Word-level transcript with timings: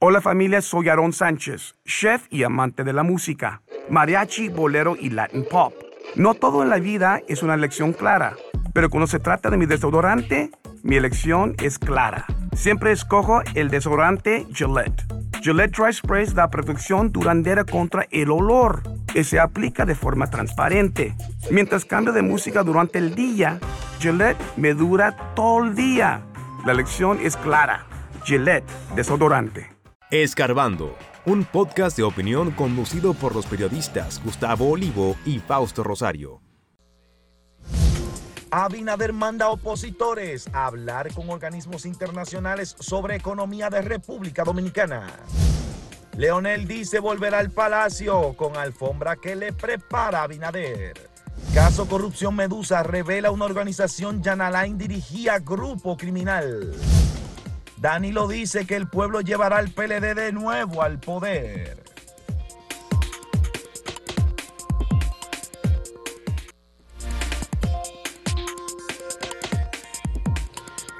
Hola 0.00 0.20
familia, 0.20 0.62
soy 0.62 0.88
Aaron 0.88 1.12
Sánchez, 1.12 1.74
chef 1.84 2.28
y 2.30 2.44
amante 2.44 2.84
de 2.84 2.92
la 2.92 3.02
música, 3.02 3.62
mariachi, 3.90 4.48
bolero 4.48 4.94
y 4.96 5.10
Latin 5.10 5.44
pop. 5.50 5.74
No 6.14 6.34
todo 6.34 6.62
en 6.62 6.68
la 6.68 6.78
vida 6.78 7.20
es 7.26 7.42
una 7.42 7.54
elección 7.54 7.92
clara, 7.92 8.36
pero 8.72 8.90
cuando 8.90 9.08
se 9.08 9.18
trata 9.18 9.50
de 9.50 9.56
mi 9.56 9.66
desodorante, 9.66 10.52
mi 10.84 10.94
elección 10.94 11.56
es 11.60 11.80
clara. 11.80 12.26
Siempre 12.54 12.92
escojo 12.92 13.42
el 13.56 13.70
desodorante 13.70 14.46
Gillette. 14.52 15.02
Gillette 15.42 15.76
Dry 15.76 15.92
Spray 15.92 16.26
da 16.26 16.48
protección 16.48 17.10
duradera 17.10 17.64
contra 17.64 18.06
el 18.12 18.30
olor 18.30 18.84
y 19.12 19.24
se 19.24 19.40
aplica 19.40 19.84
de 19.84 19.96
forma 19.96 20.30
transparente. 20.30 21.16
Mientras 21.50 21.84
cambio 21.84 22.12
de 22.12 22.22
música 22.22 22.62
durante 22.62 23.00
el 23.00 23.16
día, 23.16 23.58
Gillette 23.98 24.38
me 24.56 24.74
dura 24.74 25.34
todo 25.34 25.64
el 25.64 25.74
día. 25.74 26.20
La 26.64 26.70
elección 26.70 27.18
es 27.20 27.36
clara. 27.36 27.84
Gillette, 28.24 28.64
desodorante. 28.94 29.77
Escarbando, 30.10 30.96
un 31.26 31.44
podcast 31.44 31.94
de 31.98 32.02
opinión 32.02 32.50
conducido 32.52 33.12
por 33.12 33.34
los 33.34 33.44
periodistas 33.44 34.24
Gustavo 34.24 34.70
Olivo 34.70 35.16
y 35.26 35.38
Fausto 35.38 35.84
Rosario. 35.84 36.40
Abinader 38.50 39.12
manda 39.12 39.50
opositores 39.50 40.48
a 40.54 40.64
hablar 40.64 41.12
con 41.12 41.28
organismos 41.28 41.84
internacionales 41.84 42.74
sobre 42.80 43.16
economía 43.16 43.68
de 43.68 43.82
República 43.82 44.44
Dominicana. 44.44 45.08
Leonel 46.16 46.66
dice 46.66 47.00
volver 47.00 47.34
al 47.34 47.50
palacio 47.50 48.34
con 48.34 48.56
alfombra 48.56 49.16
que 49.16 49.36
le 49.36 49.52
prepara 49.52 50.22
Abinader. 50.22 51.10
Caso 51.52 51.86
Corrupción 51.86 52.34
Medusa 52.34 52.82
revela 52.82 53.30
una 53.30 53.44
organización 53.44 54.22
Yanalain 54.22 54.78
dirigía 54.78 55.38
grupo 55.38 55.98
criminal. 55.98 56.74
Danilo 57.80 58.26
dice 58.26 58.66
que 58.66 58.74
el 58.74 58.88
pueblo 58.88 59.20
llevará 59.20 59.58
al 59.58 59.70
PLD 59.70 60.14
de 60.16 60.32
nuevo 60.32 60.82
al 60.82 60.98
poder. 60.98 61.84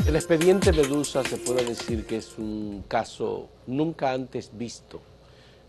El 0.06 0.14
expediente 0.14 0.72
Medusa 0.72 1.24
se 1.24 1.36
puede 1.38 1.64
decir 1.64 2.06
que 2.06 2.18
es 2.18 2.38
un 2.38 2.84
caso 2.86 3.48
nunca 3.66 4.12
antes 4.12 4.56
visto 4.56 5.02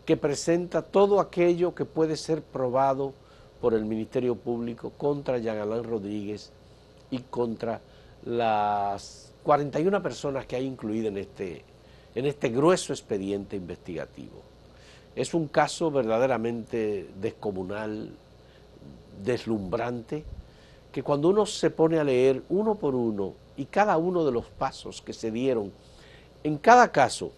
que 0.05 0.17
presenta 0.17 0.81
todo 0.81 1.19
aquello 1.19 1.75
que 1.75 1.85
puede 1.85 2.17
ser 2.17 2.41
probado 2.41 3.13
por 3.61 3.73
el 3.73 3.85
Ministerio 3.85 4.35
Público 4.35 4.91
contra 4.97 5.37
Jean 5.37 5.59
Alain 5.59 5.83
Rodríguez 5.83 6.51
y 7.11 7.19
contra 7.19 7.79
las 8.25 9.31
41 9.43 10.01
personas 10.01 10.45
que 10.45 10.55
hay 10.55 10.65
incluidas 10.65 11.11
en 11.11 11.17
este, 11.17 11.63
en 12.15 12.25
este 12.25 12.49
grueso 12.49 12.93
expediente 12.93 13.55
investigativo. 13.55 14.48
Es 15.19 15.33
un 15.33 15.49
caso 15.49 15.91
verdaderamente 15.91 17.09
descomunal, 17.19 18.09
deslumbrante, 19.21 20.23
que 20.93 21.03
cuando 21.03 21.27
uno 21.27 21.45
se 21.45 21.71
pone 21.71 21.99
a 21.99 22.05
leer 22.05 22.41
uno 22.47 22.75
por 22.75 22.95
uno 22.95 23.33
y 23.57 23.65
cada 23.65 23.97
uno 23.97 24.23
de 24.23 24.31
los 24.31 24.45
pasos 24.45 25.01
que 25.01 25.11
se 25.11 25.29
dieron, 25.29 25.73
en 26.41 26.57
cada 26.57 26.93
caso, 26.93 27.33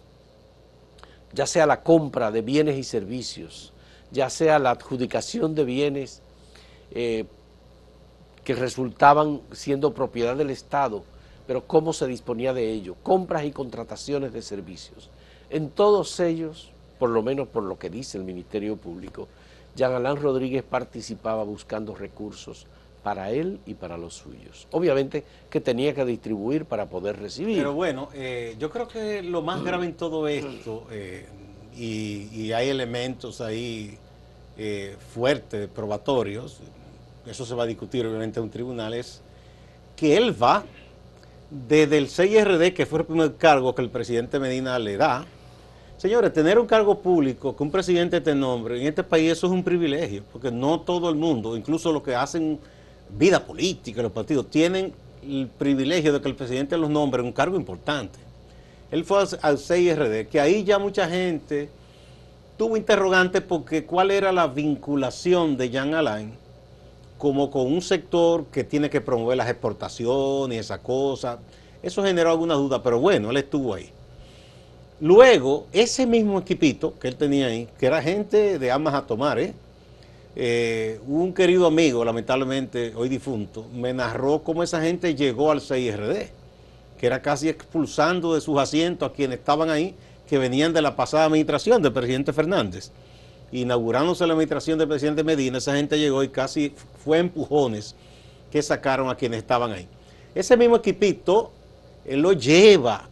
ya 1.32 1.44
sea 1.44 1.66
la 1.66 1.82
compra 1.82 2.30
de 2.30 2.40
bienes 2.42 2.78
y 2.78 2.84
servicios, 2.84 3.72
ya 4.12 4.30
sea 4.30 4.60
la 4.60 4.70
adjudicación 4.70 5.56
de 5.56 5.64
bienes 5.64 6.22
eh, 6.92 7.24
que 8.44 8.54
resultaban 8.54 9.40
siendo 9.50 9.92
propiedad 9.92 10.36
del 10.36 10.50
Estado, 10.50 11.02
pero 11.48 11.66
cómo 11.66 11.92
se 11.92 12.06
disponía 12.06 12.54
de 12.54 12.70
ello, 12.70 12.94
compras 13.02 13.44
y 13.44 13.50
contrataciones 13.50 14.32
de 14.32 14.42
servicios. 14.42 15.10
En 15.50 15.68
todos 15.68 16.20
ellos 16.20 16.71
por 17.02 17.10
lo 17.10 17.20
menos 17.20 17.48
por 17.48 17.64
lo 17.64 17.80
que 17.80 17.90
dice 17.90 18.16
el 18.16 18.22
Ministerio 18.22 18.76
Público, 18.76 19.26
Jean 19.74 19.92
Alain 19.92 20.16
Rodríguez 20.18 20.62
participaba 20.62 21.42
buscando 21.42 21.96
recursos 21.96 22.68
para 23.02 23.32
él 23.32 23.58
y 23.66 23.74
para 23.74 23.98
los 23.98 24.14
suyos. 24.14 24.68
Obviamente 24.70 25.24
que 25.50 25.60
tenía 25.60 25.96
que 25.96 26.04
distribuir 26.04 26.64
para 26.64 26.86
poder 26.86 27.18
recibir. 27.18 27.56
Pero 27.56 27.72
bueno, 27.72 28.08
eh, 28.14 28.54
yo 28.56 28.70
creo 28.70 28.86
que 28.86 29.20
lo 29.20 29.42
más 29.42 29.64
grave 29.64 29.86
en 29.86 29.94
todo 29.94 30.28
esto, 30.28 30.86
eh, 30.92 31.26
y, 31.76 32.52
hay 32.52 32.68
elementos 32.68 33.40
ahí 33.40 33.98
eh, 34.56 34.94
fuertes, 35.12 35.68
probatorios, 35.68 36.60
eso 37.26 37.44
se 37.44 37.54
va 37.56 37.64
a 37.64 37.66
discutir 37.66 38.06
obviamente 38.06 38.38
en 38.38 38.44
un 38.44 38.50
tribunal, 38.50 38.94
es 38.94 39.22
que 39.96 40.16
él 40.16 40.40
va 40.40 40.62
desde 41.50 41.98
el 41.98 42.08
CIRD, 42.08 42.72
que 42.72 42.86
fue 42.86 43.00
el 43.00 43.06
primer 43.06 43.34
cargo 43.34 43.74
que 43.74 43.82
el 43.82 43.90
presidente 43.90 44.38
Medina 44.38 44.78
le 44.78 44.96
da, 44.96 45.26
Señores, 46.02 46.32
tener 46.32 46.58
un 46.58 46.66
cargo 46.66 46.98
público 46.98 47.54
que 47.54 47.62
un 47.62 47.70
presidente 47.70 48.20
te 48.20 48.34
nombre 48.34 48.80
en 48.80 48.88
este 48.88 49.04
país 49.04 49.30
eso 49.30 49.46
es 49.46 49.52
un 49.52 49.62
privilegio, 49.62 50.24
porque 50.32 50.50
no 50.50 50.80
todo 50.80 51.08
el 51.08 51.14
mundo, 51.14 51.56
incluso 51.56 51.92
los 51.92 52.02
que 52.02 52.12
hacen 52.12 52.58
vida 53.16 53.46
política, 53.46 54.02
los 54.02 54.10
partidos, 54.10 54.50
tienen 54.50 54.92
el 55.22 55.46
privilegio 55.46 56.12
de 56.12 56.20
que 56.20 56.26
el 56.26 56.34
presidente 56.34 56.76
los 56.76 56.90
nombre 56.90 57.22
un 57.22 57.30
cargo 57.30 57.56
importante. 57.56 58.18
Él 58.90 59.04
fue 59.04 59.22
al 59.42 59.58
CIRD, 59.58 60.26
que 60.26 60.40
ahí 60.40 60.64
ya 60.64 60.80
mucha 60.80 61.08
gente 61.08 61.68
tuvo 62.58 62.76
interrogantes 62.76 63.40
porque 63.40 63.84
cuál 63.84 64.10
era 64.10 64.32
la 64.32 64.48
vinculación 64.48 65.56
de 65.56 65.70
Jean 65.70 65.94
Alain 65.94 66.32
como 67.16 67.48
con 67.48 67.72
un 67.72 67.80
sector 67.80 68.46
que 68.46 68.64
tiene 68.64 68.90
que 68.90 69.00
promover 69.00 69.36
las 69.36 69.48
exportaciones 69.48 70.56
y 70.56 70.58
esa 70.58 70.78
cosa. 70.78 71.38
Eso 71.80 72.02
generó 72.02 72.32
alguna 72.32 72.54
duda, 72.54 72.82
pero 72.82 72.98
bueno, 72.98 73.30
él 73.30 73.36
estuvo 73.36 73.74
ahí. 73.74 73.92
Luego, 75.02 75.66
ese 75.72 76.06
mismo 76.06 76.38
equipito 76.38 76.96
que 77.00 77.08
él 77.08 77.16
tenía 77.16 77.46
ahí, 77.46 77.68
que 77.76 77.86
era 77.86 78.00
gente 78.00 78.60
de 78.60 78.70
amas 78.70 78.94
a 78.94 79.04
tomar, 79.04 79.36
¿eh? 79.36 79.52
¿eh? 80.36 81.00
un 81.08 81.34
querido 81.34 81.66
amigo, 81.66 82.04
lamentablemente 82.04 82.92
hoy 82.94 83.08
difunto, 83.08 83.66
me 83.74 83.92
narró 83.92 84.44
cómo 84.44 84.62
esa 84.62 84.80
gente 84.80 85.16
llegó 85.16 85.50
al 85.50 85.60
CIRD, 85.60 86.28
que 87.00 87.04
era 87.04 87.20
casi 87.20 87.48
expulsando 87.48 88.32
de 88.32 88.40
sus 88.40 88.60
asientos 88.60 89.10
a 89.10 89.12
quienes 89.12 89.40
estaban 89.40 89.70
ahí, 89.70 89.92
que 90.28 90.38
venían 90.38 90.72
de 90.72 90.80
la 90.80 90.94
pasada 90.94 91.24
administración 91.24 91.82
del 91.82 91.92
presidente 91.92 92.32
Fernández. 92.32 92.92
Inaugurándose 93.50 94.24
la 94.24 94.34
administración 94.34 94.78
del 94.78 94.86
presidente 94.86 95.24
Medina, 95.24 95.58
esa 95.58 95.74
gente 95.74 95.98
llegó 95.98 96.22
y 96.22 96.28
casi 96.28 96.72
fue 97.04 97.18
empujones 97.18 97.96
que 98.52 98.62
sacaron 98.62 99.10
a 99.10 99.16
quienes 99.16 99.38
estaban 99.38 99.72
ahí. 99.72 99.88
Ese 100.32 100.56
mismo 100.56 100.76
equipito, 100.76 101.50
él 102.04 102.20
lo 102.20 102.34
lleva 102.34 103.08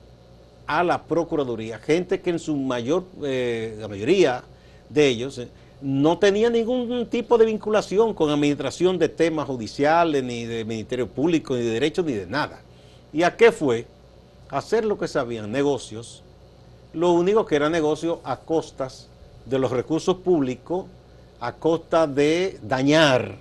a 0.70 0.84
la 0.84 1.02
Procuraduría, 1.02 1.81
gente 1.81 2.20
que 2.20 2.31
en 2.31 2.38
su 2.38 2.55
mayor, 2.55 3.02
eh, 3.25 3.76
la 3.81 3.88
mayoría 3.88 4.44
de 4.88 5.08
ellos, 5.08 5.37
eh, 5.38 5.49
no 5.82 6.17
tenía 6.19 6.49
ningún 6.49 7.06
tipo 7.06 7.37
de 7.38 7.46
vinculación 7.46 8.14
con 8.14 8.31
administración 8.31 8.96
de 8.96 9.08
temas 9.08 9.49
judiciales, 9.49 10.22
ni 10.22 10.44
de 10.44 10.64
Ministerio 10.64 11.08
Público, 11.08 11.56
ni 11.56 11.62
de 11.62 11.70
Derecho, 11.70 12.05
ni 12.05 12.12
de 12.12 12.26
nada. 12.26 12.62
¿Y 13.12 13.25
a 13.25 13.37
qué 13.37 13.50
fue? 13.50 13.87
Hacer 14.49 14.84
lo 14.84 14.96
que 14.96 15.08
sabían, 15.08 15.50
negocios. 15.50 16.22
Lo 16.93 17.11
único 17.11 17.44
que 17.46 17.56
era 17.56 17.69
negocio 17.69 18.20
a 18.23 18.37
costas 18.37 19.08
de 19.46 19.58
los 19.58 19.73
recursos 19.73 20.19
públicos, 20.19 20.84
a 21.40 21.52
costa 21.55 22.06
de 22.06 22.61
dañar 22.62 23.34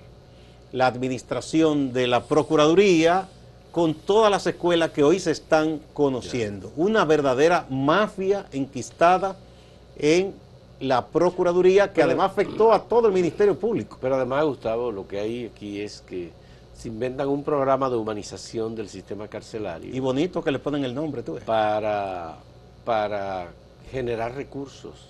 la 0.72 0.88
administración 0.88 1.92
de 1.92 2.08
la 2.08 2.24
Procuraduría, 2.24 3.28
con 3.72 3.94
todas 3.94 4.30
las 4.30 4.46
escuelas 4.46 4.90
que 4.90 5.02
hoy 5.04 5.20
se 5.20 5.30
están 5.30 5.80
conociendo. 5.92 6.72
Una 6.76 7.04
verdadera 7.04 7.66
mafia 7.70 8.46
enquistada 8.52 9.36
en 9.96 10.34
la 10.80 11.06
Procuraduría, 11.06 11.88
que 11.88 11.96
Pero- 11.96 12.06
además 12.08 12.30
afectó 12.32 12.72
a 12.72 12.82
todo 12.82 13.06
el 13.08 13.12
Ministerio 13.12 13.58
Público. 13.58 13.98
Pero 14.00 14.16
además, 14.16 14.44
Gustavo, 14.44 14.90
lo 14.90 15.06
que 15.06 15.20
hay 15.20 15.46
aquí 15.46 15.80
es 15.80 16.00
que 16.00 16.30
se 16.76 16.88
inventan 16.88 17.28
un 17.28 17.44
programa 17.44 17.90
de 17.90 17.96
humanización 17.96 18.74
del 18.74 18.88
sistema 18.88 19.28
carcelario 19.28 19.94
Y 19.94 20.00
bonito 20.00 20.42
que 20.42 20.50
le 20.50 20.58
ponen 20.58 20.82
el 20.84 20.94
nombre, 20.94 21.22
tú 21.22 21.34
ves. 21.34 21.44
para, 21.44 22.36
para 22.84 23.48
generar 23.90 24.34
recursos. 24.34 25.08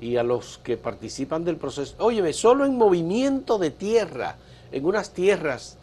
Y 0.00 0.16
a 0.16 0.22
los 0.22 0.58
que 0.58 0.76
participan 0.76 1.44
del 1.44 1.56
proceso, 1.56 1.94
óyeme, 1.98 2.32
solo 2.32 2.64
en 2.64 2.76
movimiento 2.76 3.58
de 3.58 3.70
tierra, 3.70 4.36
en 4.72 4.84
unas 4.84 5.10
tierras 5.12 5.76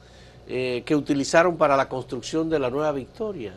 eh, 0.48 0.84
que 0.86 0.96
utilizaron 0.96 1.58
para 1.58 1.76
la 1.76 1.90
construcción 1.90 2.50
de 2.50 2.60
la 2.60 2.70
Nueva 2.70 2.92
Victoria, 2.92 3.54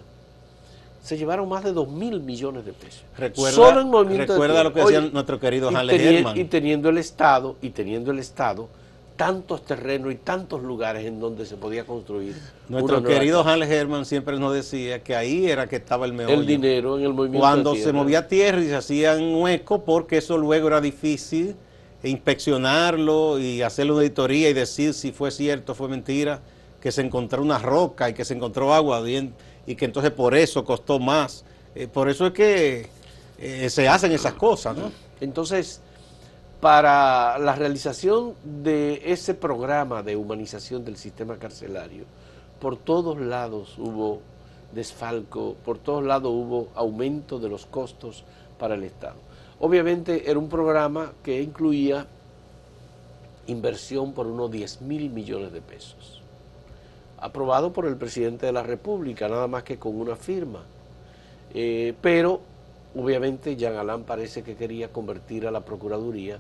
se 1.03 1.17
llevaron 1.17 1.49
más 1.49 1.65
de 1.65 1.73
2 1.73 1.89
mil 1.89 2.21
millones 2.21 2.65
de 2.65 2.73
pesos. 2.73 3.03
Recuerda, 3.17 3.55
Solo 3.55 3.81
en 3.81 3.89
movimiento 3.89 4.33
de 4.35 4.39
recuerda 4.39 4.65
lo 4.65 4.73
que 4.73 4.81
decía 4.81 5.01
nuestro 5.13 5.41
querido 5.41 5.71
y 5.71 5.75
teni- 5.75 6.19
Herman. 6.19 6.37
Y 6.39 6.45
teniendo 6.45 6.89
el 6.91 6.99
Estado, 6.99 7.57
y 7.63 7.71
teniendo 7.71 8.11
el 8.11 8.19
Estado, 8.19 8.69
tantos 9.17 9.65
terrenos 9.65 10.13
y 10.13 10.17
tantos 10.17 10.63
lugares 10.63 11.05
en 11.07 11.21
donde 11.21 11.45
se 11.47 11.57
podía 11.57 11.85
construir. 11.85 12.35
Nuestro 12.69 13.03
querido. 13.03 13.43
Hanley 13.47 13.71
Herman 13.71 14.05
siempre 14.05 14.39
nos 14.39 14.55
decía 14.55 15.03
que 15.03 15.15
ahí 15.15 15.47
era 15.47 15.69
que 15.69 15.77
estaba 15.77 16.07
el 16.07 16.13
meollo. 16.13 16.35
el 16.35 16.47
dinero 16.47 16.99
en 16.99 17.05
el 17.05 17.13
movimiento 17.13 17.41
Cuando 17.41 17.75
se 17.75 17.93
movía 17.93 18.27
tierra 18.29 18.61
y 18.61 18.69
se 18.69 18.77
hacían 18.77 19.35
hueco, 19.35 19.85
porque 19.85 20.19
eso 20.19 20.39
luego 20.39 20.69
era 20.69 20.81
difícil 20.81 21.55
inspeccionarlo 22.03 23.39
y 23.39 23.63
hacerle 23.63 23.93
una 23.93 24.01
auditoría 24.01 24.49
y 24.49 24.53
decir 24.53 24.95
si 24.95 25.13
fue 25.13 25.31
cierto 25.31 25.73
o 25.73 25.75
fue 25.75 25.89
mentira, 25.89 26.41
que 26.81 26.93
se 26.93 27.03
encontró 27.03 27.43
una 27.43 27.59
roca 27.59 28.09
y 28.09 28.15
que 28.15 28.25
se 28.25 28.35
encontró 28.35 28.73
agua 28.73 29.03
y 29.09 29.75
que 29.75 29.85
entonces 29.85 30.11
por 30.13 30.35
eso 30.35 30.65
costó 30.65 30.99
más. 30.99 31.45
Eh, 31.75 31.87
por 31.87 32.09
eso 32.09 32.27
es 32.27 32.33
que 32.33 32.89
eh, 33.39 33.71
se 33.71 33.89
hacen 33.89 34.13
esas 34.13 34.35
cosas, 34.35 34.77
¿no? 34.77 34.91
Entonces, 35.21 35.81
para 36.61 37.39
la 37.39 37.55
realización 37.55 38.35
de 38.45 39.03
ese 39.05 39.35
programa 39.35 40.03
de 40.03 40.17
humanización 40.17 40.85
del 40.85 40.97
sistema 40.97 41.37
carcelario, 41.39 42.05
por 42.61 42.77
todos 42.77 43.19
lados 43.19 43.77
hubo 43.79 44.21
desfalco, 44.73 45.57
por 45.65 45.79
todos 45.79 46.05
lados 46.05 46.31
hubo 46.33 46.69
aumento 46.75 47.39
de 47.39 47.49
los 47.49 47.67
costos 47.67 48.25
para 48.59 48.75
el 48.75 48.85
Estado. 48.85 49.17
Obviamente 49.59 50.31
era 50.31 50.39
un 50.39 50.49
programa 50.49 51.13
que 51.23 51.41
incluía 51.41 52.07
inversión 53.47 54.13
por 54.13 54.27
unos 54.27 54.51
10 54.51 54.83
mil 54.83 55.11
millones 55.11 55.53
de 55.53 55.61
pesos, 55.61 56.20
aprobado 57.21 57.73
por 57.73 57.87
el 57.87 57.97
presidente 57.97 58.47
de 58.47 58.53
la 58.53 58.63
República, 58.63 59.29
nada 59.29 59.47
más 59.47 59.63
que 59.63 59.79
con 59.79 59.99
una 60.01 60.17
firma. 60.17 60.65
Eh, 61.55 61.95
pero 62.01 62.41
obviamente 62.97 63.57
Jean 63.57 63.77
Alain 63.77 64.03
parece 64.05 64.43
que 64.43 64.55
quería 64.55 64.89
convertir 64.89 65.47
a 65.47 65.51
la 65.51 65.61
Procuraduría 65.61 66.39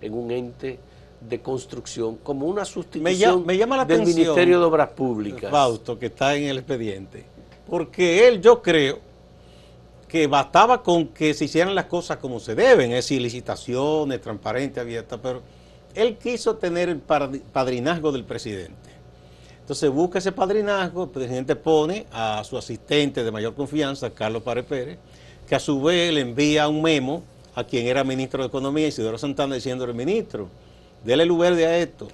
en 0.00 0.14
un 0.14 0.30
ente 0.30 0.78
de 1.20 1.40
construcción, 1.40 2.16
como 2.22 2.46
una 2.46 2.64
sustitución 2.64 3.46
me 3.46 3.56
llama 3.56 3.76
la 3.78 3.84
del 3.86 4.00
atención, 4.02 4.18
Ministerio 4.26 4.60
de 4.60 4.64
Obras 4.66 4.90
Públicas. 4.90 5.50
Fausto, 5.50 5.98
que 5.98 6.06
está 6.06 6.34
en 6.34 6.44
el 6.44 6.58
expediente. 6.58 7.24
Porque 7.68 8.28
él, 8.28 8.40
yo 8.42 8.62
creo 8.62 8.98
que 10.06 10.26
bastaba 10.26 10.82
con 10.82 11.08
que 11.08 11.34
se 11.34 11.46
hicieran 11.46 11.74
las 11.74 11.86
cosas 11.86 12.18
como 12.18 12.38
se 12.38 12.54
deben, 12.54 12.90
es 12.90 12.96
decir, 12.96 13.20
licitaciones, 13.20 14.20
transparentes, 14.20 14.80
abiertas, 14.80 15.18
pero 15.22 15.40
él 15.94 16.16
quiso 16.16 16.56
tener 16.56 16.90
el 16.90 17.04
padri- 17.04 17.40
padrinazgo 17.40 18.12
del 18.12 18.24
presidente. 18.24 18.74
Entonces 19.66 19.90
busca 19.90 20.20
ese 20.20 20.30
padrinazgo, 20.30 21.02
el 21.02 21.10
presidente 21.10 21.56
pone 21.56 22.06
a 22.12 22.44
su 22.44 22.56
asistente 22.56 23.24
de 23.24 23.32
mayor 23.32 23.52
confianza, 23.56 24.10
Carlos 24.10 24.44
Párez 24.44 24.64
Pérez, 24.64 24.96
que 25.48 25.56
a 25.56 25.58
su 25.58 25.82
vez 25.82 26.14
le 26.14 26.20
envía 26.20 26.68
un 26.68 26.80
memo 26.80 27.24
a 27.52 27.64
quien 27.64 27.88
era 27.88 28.04
ministro 28.04 28.44
de 28.44 28.46
Economía, 28.46 28.86
Isidoro 28.86 29.18
Santana, 29.18 29.56
diciéndole, 29.56 29.92
ministro, 29.92 30.46
déle 31.02 31.26
luz 31.26 31.40
verde 31.40 31.66
a 31.66 31.78
esto, 31.78 32.06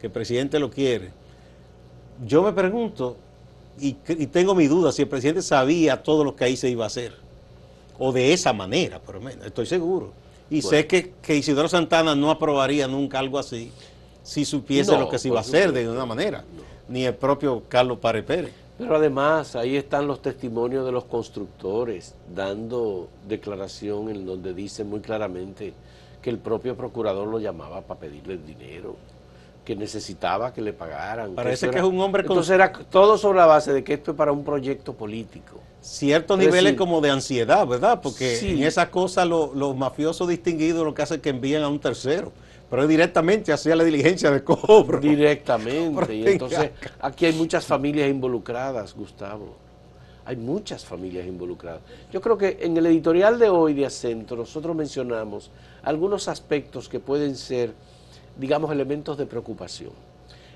que 0.00 0.08
el 0.08 0.12
presidente 0.12 0.58
lo 0.58 0.68
quiere. 0.68 1.10
Yo 2.26 2.42
me 2.42 2.52
pregunto, 2.52 3.16
y, 3.78 3.96
y 4.08 4.26
tengo 4.26 4.56
mi 4.56 4.66
duda, 4.66 4.90
si 4.90 5.02
el 5.02 5.08
presidente 5.08 5.42
sabía 5.42 6.02
todo 6.02 6.24
lo 6.24 6.34
que 6.34 6.42
ahí 6.42 6.56
se 6.56 6.70
iba 6.70 6.82
a 6.82 6.86
hacer, 6.88 7.14
o 8.00 8.10
de 8.10 8.32
esa 8.32 8.52
manera, 8.52 8.98
por 8.98 9.14
lo 9.14 9.20
menos, 9.20 9.46
estoy 9.46 9.66
seguro. 9.66 10.12
Y 10.50 10.60
sé 10.60 10.88
que, 10.88 11.12
que 11.22 11.36
Isidoro 11.36 11.68
Santana 11.68 12.16
no 12.16 12.32
aprobaría 12.32 12.88
nunca 12.88 13.20
algo 13.20 13.38
así 13.38 13.70
si 14.22 14.44
supiese 14.44 14.92
No, 14.92 15.00
lo 15.00 15.08
que 15.08 15.18
se 15.18 15.28
iba 15.28 15.38
a 15.38 15.40
hacer 15.40 15.72
de 15.72 15.82
ninguna 15.82 16.06
manera, 16.06 16.44
ni 16.90 17.04
el 17.06 17.14
propio 17.14 17.62
Carlos 17.68 17.98
Párez 17.98 18.24
Pérez. 18.24 18.52
Pero 18.76 18.96
además 18.96 19.54
ahí 19.56 19.76
están 19.76 20.06
los 20.06 20.20
testimonios 20.20 20.84
de 20.84 20.92
los 20.92 21.04
constructores 21.04 22.14
dando 22.34 23.08
declaración 23.28 24.08
en 24.10 24.26
donde 24.26 24.52
dicen 24.54 24.88
muy 24.90 25.00
claramente 25.00 25.72
que 26.20 26.30
el 26.30 26.38
propio 26.38 26.76
procurador 26.76 27.28
lo 27.28 27.38
llamaba 27.38 27.82
para 27.82 28.00
pedirle 28.00 28.38
dinero, 28.38 28.96
que 29.64 29.76
necesitaba 29.76 30.52
que 30.52 30.62
le 30.62 30.72
pagaran. 30.72 31.34
Parece 31.34 31.70
que 31.70 31.78
es 31.78 31.84
un 31.84 32.00
hombre 32.00 32.24
con- 32.24 32.32
Entonces 32.32 32.54
era 32.54 32.72
todo 32.72 33.16
sobre 33.18 33.38
la 33.38 33.46
base 33.46 33.72
de 33.72 33.84
que 33.84 33.94
esto 33.94 34.10
es 34.12 34.16
para 34.16 34.32
un 34.32 34.44
proyecto 34.44 34.92
político. 34.94 35.60
Ciertos 35.82 36.38
Es 36.38 36.46
niveles 36.46 36.64
decir, 36.64 36.78
como 36.78 37.00
de 37.00 37.10
ansiedad, 37.10 37.66
¿verdad? 37.66 38.00
Porque 38.02 38.36
sí. 38.36 38.48
en 38.50 38.62
esas 38.64 38.88
cosas 38.88 39.26
lo- 39.28 39.54
los 39.54 39.76
mafiosos 39.76 40.26
distinguidos 40.28 40.84
lo 40.84 40.92
que 40.92 41.02
hacen 41.02 41.16
es 41.16 41.22
que 41.22 41.30
envían 41.30 41.62
a 41.62 41.68
un 41.68 41.78
tercero, 41.78 42.32
pero 42.70 42.84
es 42.84 42.88
directamente 42.88 43.52
hacia 43.52 43.74
la 43.74 43.82
diligencia 43.82 44.30
de 44.30 44.44
cobro. 44.44 45.00
Directamente. 45.00 46.14
Y 46.14 46.26
entonces 46.26 46.70
aquí 47.00 47.26
hay 47.26 47.32
muchas 47.32 47.66
familias 47.66 48.08
involucradas, 48.08 48.94
Gustavo. 48.94 49.56
Hay 50.24 50.36
muchas 50.36 50.84
familias 50.84 51.26
involucradas. 51.26 51.80
Yo 52.12 52.20
creo 52.20 52.38
que 52.38 52.58
en 52.60 52.76
el 52.76 52.86
editorial 52.86 53.40
de 53.40 53.48
hoy 53.48 53.74
de 53.74 53.86
Acento 53.86 54.36
nosotros 54.36 54.76
mencionamos 54.76 55.50
algunos 55.82 56.28
aspectos 56.28 56.88
que 56.88 57.00
pueden 57.00 57.34
ser, 57.34 57.72
digamos, 58.38 58.70
elementos 58.70 59.18
de 59.18 59.26
preocupación. 59.26 59.90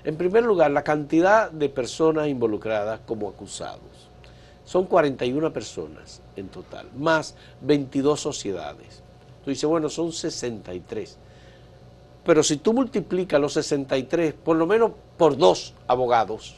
En 0.05 0.17
primer 0.17 0.45
lugar, 0.45 0.71
la 0.71 0.85
cantidad 0.85 1.51
de 1.51 1.69
personas 1.69 2.29
involucradas 2.29 3.01
como 3.07 3.29
acusados. 3.29 3.81
Son 4.65 4.87
41 4.87 5.53
personas 5.53 6.21
en 6.37 6.49
total, 6.49 6.87
más 6.97 7.35
22 7.63 8.21
sociedades. 8.21 9.03
Tú 9.45 9.51
dices, 9.51 9.69
bueno, 9.69 9.89
son 9.89 10.13
63. 10.13 11.19
Pero 12.25 12.43
si 12.43 12.56
tú 12.56 12.73
multiplicas 12.73 13.41
los 13.41 13.53
63, 13.53 14.35
por 14.35 14.56
lo 14.56 14.67
menos 14.67 14.93
por 15.17 15.37
dos 15.37 15.75
abogados, 15.87 16.56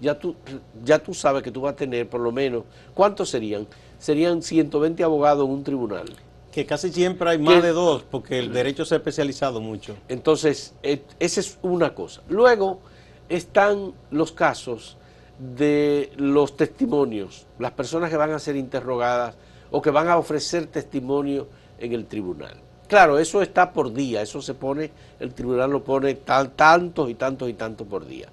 ya 0.00 0.18
tú, 0.18 0.36
ya 0.84 0.98
tú 0.98 1.14
sabes 1.14 1.42
que 1.42 1.50
tú 1.50 1.62
vas 1.62 1.72
a 1.72 1.76
tener 1.76 2.08
por 2.08 2.20
lo 2.20 2.30
menos, 2.32 2.64
¿cuántos 2.94 3.30
serían? 3.30 3.66
Serían 3.98 4.42
120 4.42 5.02
abogados 5.02 5.46
en 5.46 5.52
un 5.52 5.64
tribunal. 5.64 6.06
Que 6.52 6.66
casi 6.66 6.90
siempre 6.92 7.30
hay 7.30 7.38
más 7.38 7.54
¿Qué? 7.54 7.62
de 7.62 7.72
dos, 7.72 8.04
porque 8.10 8.38
el 8.38 8.52
derecho 8.52 8.84
se 8.84 8.94
ha 8.94 8.98
especializado 8.98 9.60
mucho. 9.60 9.96
Entonces, 10.08 10.74
eh, 10.82 11.02
esa 11.18 11.40
es 11.40 11.58
una 11.62 11.94
cosa. 11.94 12.22
Luego 12.28 12.80
están 13.28 13.92
los 14.10 14.32
casos 14.32 14.96
de 15.38 16.10
los 16.16 16.56
testimonios, 16.56 17.46
las 17.58 17.72
personas 17.72 18.10
que 18.10 18.16
van 18.16 18.32
a 18.32 18.38
ser 18.38 18.56
interrogadas 18.56 19.36
o 19.70 19.80
que 19.82 19.90
van 19.90 20.08
a 20.08 20.16
ofrecer 20.16 20.66
testimonio 20.66 21.48
en 21.78 21.92
el 21.92 22.06
tribunal. 22.06 22.60
Claro, 22.88 23.18
eso 23.18 23.42
está 23.42 23.70
por 23.72 23.92
día, 23.92 24.22
eso 24.22 24.40
se 24.40 24.54
pone, 24.54 24.90
el 25.20 25.34
tribunal 25.34 25.70
lo 25.70 25.84
pone 25.84 26.14
tal, 26.14 26.50
tantos 26.52 27.10
y 27.10 27.14
tantos 27.14 27.48
y 27.48 27.52
tantos 27.54 27.86
por 27.86 28.06
día. 28.06 28.28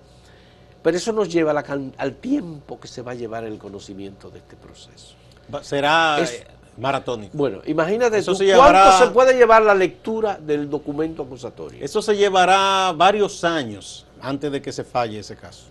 Pero 0.81 0.95
eso 0.97 1.11
nos 1.11 1.29
lleva 1.31 1.51
la 1.51 1.63
al 1.97 2.15
tiempo 2.15 2.79
que 2.79 2.87
se 2.87 3.01
va 3.01 3.11
a 3.11 3.15
llevar 3.15 3.43
el 3.43 3.57
conocimiento 3.57 4.29
de 4.29 4.39
este 4.39 4.55
proceso. 4.55 5.15
Será 5.61 6.19
Es- 6.21 6.31
eh, 6.41 6.47
maratónico. 6.77 7.37
Bueno, 7.37 7.59
imagínate 7.65 8.17
Eso 8.19 8.31
tú, 8.31 8.37
se 8.37 8.45
llevará- 8.45 8.83
cuánto 8.85 9.05
se 9.05 9.11
puede 9.11 9.33
llevar 9.35 9.63
la 9.63 9.75
lectura 9.75 10.37
del 10.37 10.69
documento 10.69 11.23
acusatorio. 11.23 11.83
Eso 11.83 12.01
se 12.01 12.15
llevará 12.15 12.93
varios 12.95 13.43
años 13.43 14.05
antes 14.21 14.51
de 14.51 14.61
que 14.61 14.71
se 14.71 14.83
falle 14.83 15.19
ese 15.19 15.35
caso. 15.35 15.65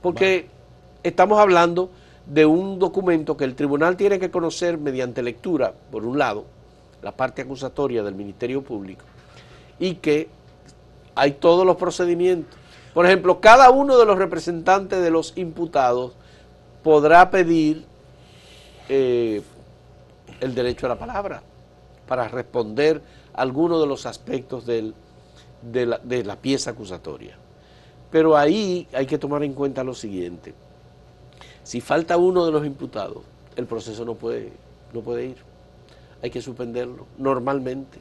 Porque 0.00 0.48
estamos 1.02 1.38
hablando 1.38 1.90
de 2.26 2.46
un 2.46 2.78
documento 2.78 3.36
que 3.36 3.44
el 3.44 3.54
tribunal 3.54 3.96
tiene 3.96 4.18
que 4.18 4.30
conocer 4.30 4.78
mediante 4.78 5.22
lectura, 5.22 5.74
por 5.90 6.04
un 6.06 6.18
lado, 6.18 6.44
la 7.02 7.12
parte 7.12 7.42
acusatoria 7.42 8.02
del 8.02 8.14
Ministerio 8.14 8.62
Público, 8.62 9.04
y 9.78 9.96
que 9.96 10.28
hay 11.14 11.32
todos 11.32 11.66
los 11.66 11.76
procedimientos. 11.76 12.58
Por 12.94 13.06
ejemplo, 13.06 13.40
cada 13.40 13.70
uno 13.70 13.98
de 13.98 14.06
los 14.06 14.18
representantes 14.18 15.02
de 15.02 15.10
los 15.10 15.36
imputados 15.36 16.12
podrá 16.82 17.30
pedir 17.30 17.84
eh, 18.88 19.42
el 20.40 20.54
derecho 20.54 20.86
a 20.86 20.88
la 20.88 20.98
palabra 20.98 21.42
para 22.08 22.26
responder 22.28 23.02
algunos 23.34 23.80
de 23.80 23.86
los 23.86 24.06
aspectos 24.06 24.66
de, 24.66 24.92
la, 25.86 25.98
de 25.98 26.24
la 26.24 26.36
pieza 26.36 26.70
acusatoria. 26.70 27.36
Pero 28.10 28.36
ahí 28.36 28.88
hay 28.92 29.06
que 29.06 29.18
tomar 29.18 29.44
en 29.44 29.54
cuenta 29.54 29.84
lo 29.84 29.94
siguiente. 29.94 30.52
Si 31.62 31.80
falta 31.80 32.16
uno 32.16 32.44
de 32.44 32.50
los 32.50 32.66
imputados, 32.66 33.22
el 33.54 33.66
proceso 33.66 34.04
no 34.04 34.14
puede, 34.14 34.52
no 34.92 35.00
puede 35.02 35.26
ir. 35.26 35.49
Hay 36.22 36.30
que 36.30 36.42
suspenderlo, 36.42 37.06
normalmente. 37.18 37.98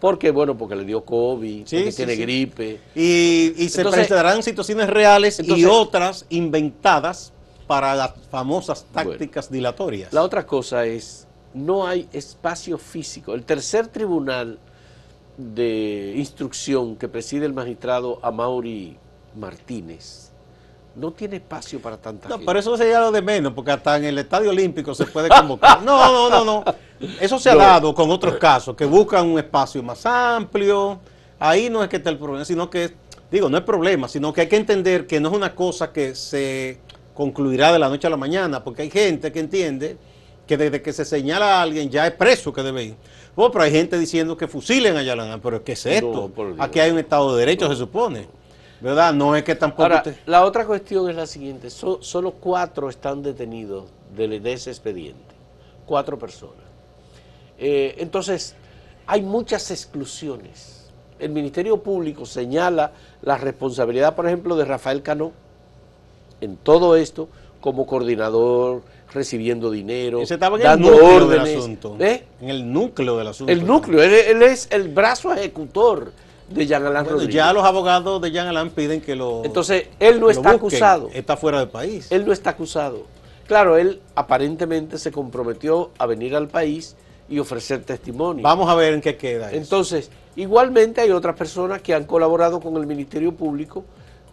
¿Por 0.00 0.18
qué? 0.18 0.30
Bueno, 0.30 0.56
porque 0.56 0.76
le 0.76 0.84
dio 0.84 1.04
COVID, 1.04 1.66
Sí, 1.66 1.76
porque 1.76 1.90
sí, 1.92 1.96
tiene 1.96 2.14
sí. 2.16 2.22
gripe. 2.22 2.80
Y, 2.94 3.54
y 3.56 3.68
se 3.68 3.80
Entonces- 3.80 4.06
presentarán 4.06 4.42
situaciones 4.42 4.88
reales 4.90 5.40
y 5.42 5.64
otras 5.64 6.26
inventadas 6.28 7.32
para 7.66 7.94
las 7.94 8.12
famosas 8.30 8.84
tácticas 8.92 9.50
dilatorias. 9.50 10.12
La 10.12 10.22
otra 10.22 10.46
cosa 10.46 10.84
es 10.86 11.26
no 11.54 11.86
hay 11.86 12.08
espacio 12.12 12.76
físico. 12.78 13.34
El 13.34 13.44
tercer 13.44 13.88
tribunal 13.88 14.58
de 15.38 16.14
instrucción 16.16 16.96
que 16.96 17.08
preside 17.08 17.46
el 17.46 17.52
magistrado 17.54 18.18
Amaury 18.22 18.96
Martínez 19.34 20.30
no 20.96 21.12
tiene 21.12 21.36
espacio 21.36 21.80
para 21.80 21.96
tanta 21.98 22.28
No, 22.28 22.36
gente. 22.36 22.46
pero 22.46 22.58
eso 22.58 22.76
sería 22.76 23.00
lo 23.00 23.12
de 23.12 23.22
menos, 23.22 23.52
porque 23.52 23.70
hasta 23.70 23.96
en 23.98 24.04
el 24.04 24.18
Estadio 24.18 24.50
Olímpico 24.50 24.94
se 24.94 25.04
puede 25.06 25.28
convocar. 25.28 25.82
No, 25.82 26.12
no, 26.12 26.30
no, 26.30 26.44
no. 26.44 26.64
Eso 27.20 27.38
se 27.38 27.50
ha 27.50 27.54
No. 27.54 27.58
dado 27.60 27.94
con 27.94 28.10
otros 28.10 28.36
casos, 28.36 28.74
que 28.74 28.84
buscan 28.86 29.26
un 29.26 29.38
espacio 29.38 29.82
más 29.82 30.04
amplio. 30.06 30.98
Ahí 31.38 31.68
no 31.68 31.82
es 31.82 31.88
que 31.90 31.96
esté 31.96 32.08
el 32.10 32.18
problema, 32.18 32.44
sino 32.44 32.70
que, 32.70 32.94
digo, 33.30 33.48
no 33.50 33.58
es 33.58 33.64
problema, 33.64 34.08
sino 34.08 34.32
que 34.32 34.42
hay 34.42 34.48
que 34.48 34.56
entender 34.56 35.06
que 35.06 35.20
no 35.20 35.28
es 35.28 35.34
una 35.34 35.54
cosa 35.54 35.92
que 35.92 36.14
se 36.14 36.78
concluirá 37.14 37.72
de 37.72 37.78
la 37.78 37.88
noche 37.88 38.06
a 38.06 38.10
la 38.10 38.16
mañana, 38.16 38.64
porque 38.64 38.82
hay 38.82 38.90
gente 38.90 39.32
que 39.32 39.40
entiende 39.40 39.96
que 40.46 40.56
desde 40.56 40.80
que 40.80 40.92
se 40.92 41.04
señala 41.04 41.58
a 41.58 41.62
alguien 41.62 41.90
ya 41.90 42.06
es 42.06 42.12
preso 42.12 42.52
que 42.52 42.62
debe 42.62 42.84
ir. 42.84 42.96
Oh, 43.34 43.50
pero 43.50 43.64
hay 43.64 43.70
gente 43.72 43.98
diciendo 43.98 44.36
que 44.36 44.46
fusilen 44.48 44.96
a 44.96 45.02
Yalanán, 45.02 45.40
pero 45.42 45.62
¿qué 45.62 45.72
es 45.72 45.84
esto? 45.84 46.30
No. 46.34 46.62
Aquí 46.62 46.80
hay 46.80 46.90
un 46.90 46.98
Estado 46.98 47.34
de 47.34 47.40
Derecho, 47.40 47.68
se 47.68 47.76
supone. 47.76 48.28
¿Verdad? 48.80 49.14
No 49.14 49.34
es 49.34 49.42
que 49.44 49.54
tampoco... 49.54 49.84
Ahora, 49.84 49.96
usted- 49.98 50.16
la 50.26 50.44
otra 50.44 50.66
cuestión 50.66 51.08
es 51.08 51.16
la 51.16 51.26
siguiente. 51.26 51.70
So- 51.70 52.02
solo 52.02 52.32
cuatro 52.32 52.88
están 52.90 53.22
detenidos 53.22 53.84
de, 54.14 54.40
de 54.40 54.52
ese 54.52 54.70
expediente. 54.70 55.34
Cuatro 55.86 56.18
personas. 56.18 56.64
Eh, 57.58 57.94
entonces, 57.98 58.54
hay 59.06 59.22
muchas 59.22 59.70
exclusiones. 59.70 60.90
El 61.18 61.30
Ministerio 61.30 61.78
Público 61.82 62.26
señala 62.26 62.92
la 63.22 63.38
responsabilidad, 63.38 64.14
por 64.14 64.26
ejemplo, 64.26 64.56
de 64.56 64.66
Rafael 64.66 65.02
Cano 65.02 65.32
en 66.42 66.56
todo 66.58 66.96
esto 66.96 67.28
como 67.62 67.86
coordinador, 67.86 68.82
recibiendo 69.14 69.70
dinero, 69.70 70.20
estaba 70.20 70.56
en 70.56 70.62
el 70.62 70.68
dando 70.68 70.90
núcleo 70.90 71.16
órdenes. 71.16 71.48
del 71.48 71.58
asunto. 71.58 71.96
¿Eh? 71.98 72.26
En 72.42 72.50
el 72.50 72.70
núcleo 72.70 73.16
del 73.16 73.28
asunto. 73.28 73.50
El 73.52 73.66
núcleo, 73.66 74.02
él, 74.02 74.12
él 74.12 74.42
es 74.42 74.68
el 74.70 74.88
brazo 74.88 75.32
ejecutor 75.32 76.12
de 76.48 76.66
Jean 76.66 76.82
Alain 76.84 77.04
Bueno, 77.04 77.10
Rodríguez. 77.18 77.34
ya 77.34 77.52
los 77.52 77.64
abogados 77.64 78.20
de 78.22 78.30
Jean 78.30 78.46
Alain 78.46 78.70
piden 78.70 79.00
que 79.00 79.16
lo. 79.16 79.44
Entonces, 79.44 79.88
él 79.98 80.20
no 80.20 80.30
está 80.30 80.52
busquen. 80.52 80.56
acusado. 80.58 81.10
Está 81.12 81.36
fuera 81.36 81.58
del 81.58 81.68
país. 81.68 82.06
Él 82.10 82.24
no 82.26 82.32
está 82.32 82.50
acusado. 82.50 83.04
Claro, 83.46 83.76
él 83.76 84.00
aparentemente 84.14 84.98
se 84.98 85.12
comprometió 85.12 85.90
a 85.98 86.06
venir 86.06 86.34
al 86.34 86.48
país 86.48 86.96
y 87.28 87.38
ofrecer 87.38 87.82
testimonio. 87.84 88.42
Vamos 88.42 88.68
a 88.68 88.74
ver 88.74 88.94
en 88.94 89.00
qué 89.00 89.16
queda. 89.16 89.48
eso. 89.48 89.56
Entonces, 89.56 90.10
igualmente 90.36 91.00
hay 91.00 91.10
otras 91.10 91.36
personas 91.36 91.82
que 91.82 91.94
han 91.94 92.04
colaborado 92.04 92.60
con 92.60 92.76
el 92.76 92.86
Ministerio 92.86 93.32
Público 93.34 93.84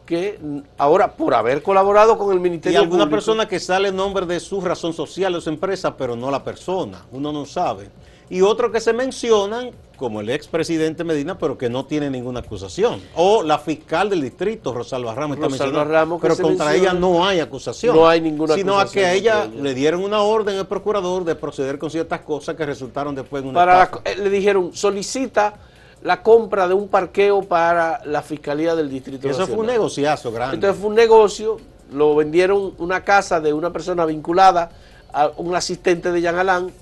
que 0.05 0.37
ahora, 0.77 1.13
por 1.13 1.33
haber 1.33 1.63
colaborado 1.63 2.17
con 2.17 2.31
el 2.31 2.37
y 2.39 2.41
Ministerio 2.41 2.79
alguna 2.79 3.03
Público... 3.05 3.15
persona 3.15 3.47
que 3.47 3.59
sale 3.59 3.87
en 3.89 3.95
nombre 3.95 4.25
de 4.25 4.39
su 4.39 4.59
razón 4.59 4.93
social 4.93 5.33
o 5.35 5.39
su 5.41 5.49
empresa, 5.49 5.95
pero 5.95 6.15
no 6.15 6.29
la 6.29 6.43
persona. 6.43 7.05
Uno 7.11 7.31
no 7.31 7.45
sabe. 7.45 7.89
Y 8.33 8.41
otros 8.41 8.71
que 8.71 8.79
se 8.79 8.93
mencionan, 8.93 9.69
como 9.95 10.19
el 10.21 10.29
expresidente 10.31 11.03
Medina, 11.03 11.37
pero 11.37 11.55
que 11.55 11.69
no 11.69 11.85
tiene 11.85 12.09
ninguna 12.09 12.39
acusación. 12.39 12.99
O 13.15 13.43
la 13.43 13.59
fiscal 13.59 14.09
del 14.09 14.21
distrito, 14.21 14.73
Rosalba 14.73 15.13
Ramos, 15.13 15.37
está 15.37 15.49
Rosalba 15.49 15.83
Ramos, 15.83 16.19
que 16.19 16.27
pero 16.29 16.41
contra 16.41 16.65
menciona. 16.65 16.89
ella 16.91 16.99
no 16.99 17.23
hay 17.25 17.39
acusación. 17.39 17.95
No 17.95 18.07
hay 18.07 18.19
ninguna 18.21 18.55
Sino 18.55 18.73
a 18.79 18.81
acusación 18.81 19.03
que 19.03 19.07
a 19.07 19.13
ella 19.13 19.33
contra 19.41 19.53
ella. 19.53 19.63
le 19.63 19.73
dieron 19.75 20.03
una 20.03 20.21
orden 20.21 20.57
al 20.57 20.67
procurador 20.67 21.23
de 21.25 21.35
proceder 21.35 21.77
con 21.77 21.91
ciertas 21.91 22.21
cosas 22.21 22.55
que 22.55 22.65
resultaron 22.65 23.13
después 23.13 23.43
en 23.43 23.49
una 23.49 23.59
para 23.59 23.75
la- 23.77 24.01
eh, 24.11 24.15
le 24.17 24.29
dijeron, 24.31 24.71
solicita 24.73 25.53
la 26.01 26.23
compra 26.23 26.67
de 26.67 26.73
un 26.73 26.87
parqueo 26.87 27.43
para 27.43 28.01
la 28.05 28.23
Fiscalía 28.23 28.73
del 28.75 28.89
Distrito 28.89 29.29
eso 29.29 29.45
fue 29.45 29.57
un 29.57 29.67
negociazo 29.67 30.31
grande. 30.31 30.55
Entonces 30.55 30.79
fue 30.81 30.89
un 30.89 30.95
negocio, 30.95 31.57
lo 31.91 32.15
vendieron 32.15 32.73
una 32.79 33.03
casa 33.05 33.39
de 33.39 33.53
una 33.53 33.71
persona 33.71 34.05
vinculada 34.05 34.71
a 35.13 35.29
un 35.37 35.55
asistente 35.55 36.11
de 36.11 36.19
Jean 36.19 36.35
Alain, 36.39 36.73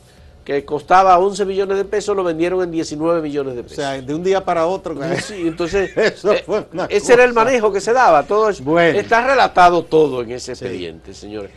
que 0.53 0.65
costaba 0.65 1.17
11 1.17 1.45
millones 1.45 1.77
de 1.77 1.85
pesos, 1.85 2.15
lo 2.15 2.23
vendieron 2.23 2.61
en 2.63 2.71
19 2.71 3.21
millones 3.21 3.55
de 3.55 3.61
o 3.61 3.63
pesos. 3.63 3.77
sea, 3.77 4.01
de 4.01 4.13
un 4.13 4.23
día 4.23 4.43
para 4.43 4.65
otro. 4.65 4.95
Sí, 5.21 5.47
entonces, 5.47 5.95
Eso 5.97 6.33
eh, 6.33 6.43
fue 6.45 6.65
una 6.73 6.85
ese 6.85 7.13
era 7.13 7.23
el 7.23 7.33
manejo 7.33 7.71
que 7.71 7.81
se 7.81 7.93
daba. 7.93 8.23
Todo 8.23 8.49
eso. 8.49 8.63
Bueno. 8.63 8.99
Está 8.99 9.25
relatado 9.25 9.83
todo 9.83 10.21
en 10.21 10.31
ese 10.31 10.51
expediente, 10.51 11.13
señores. 11.13 11.51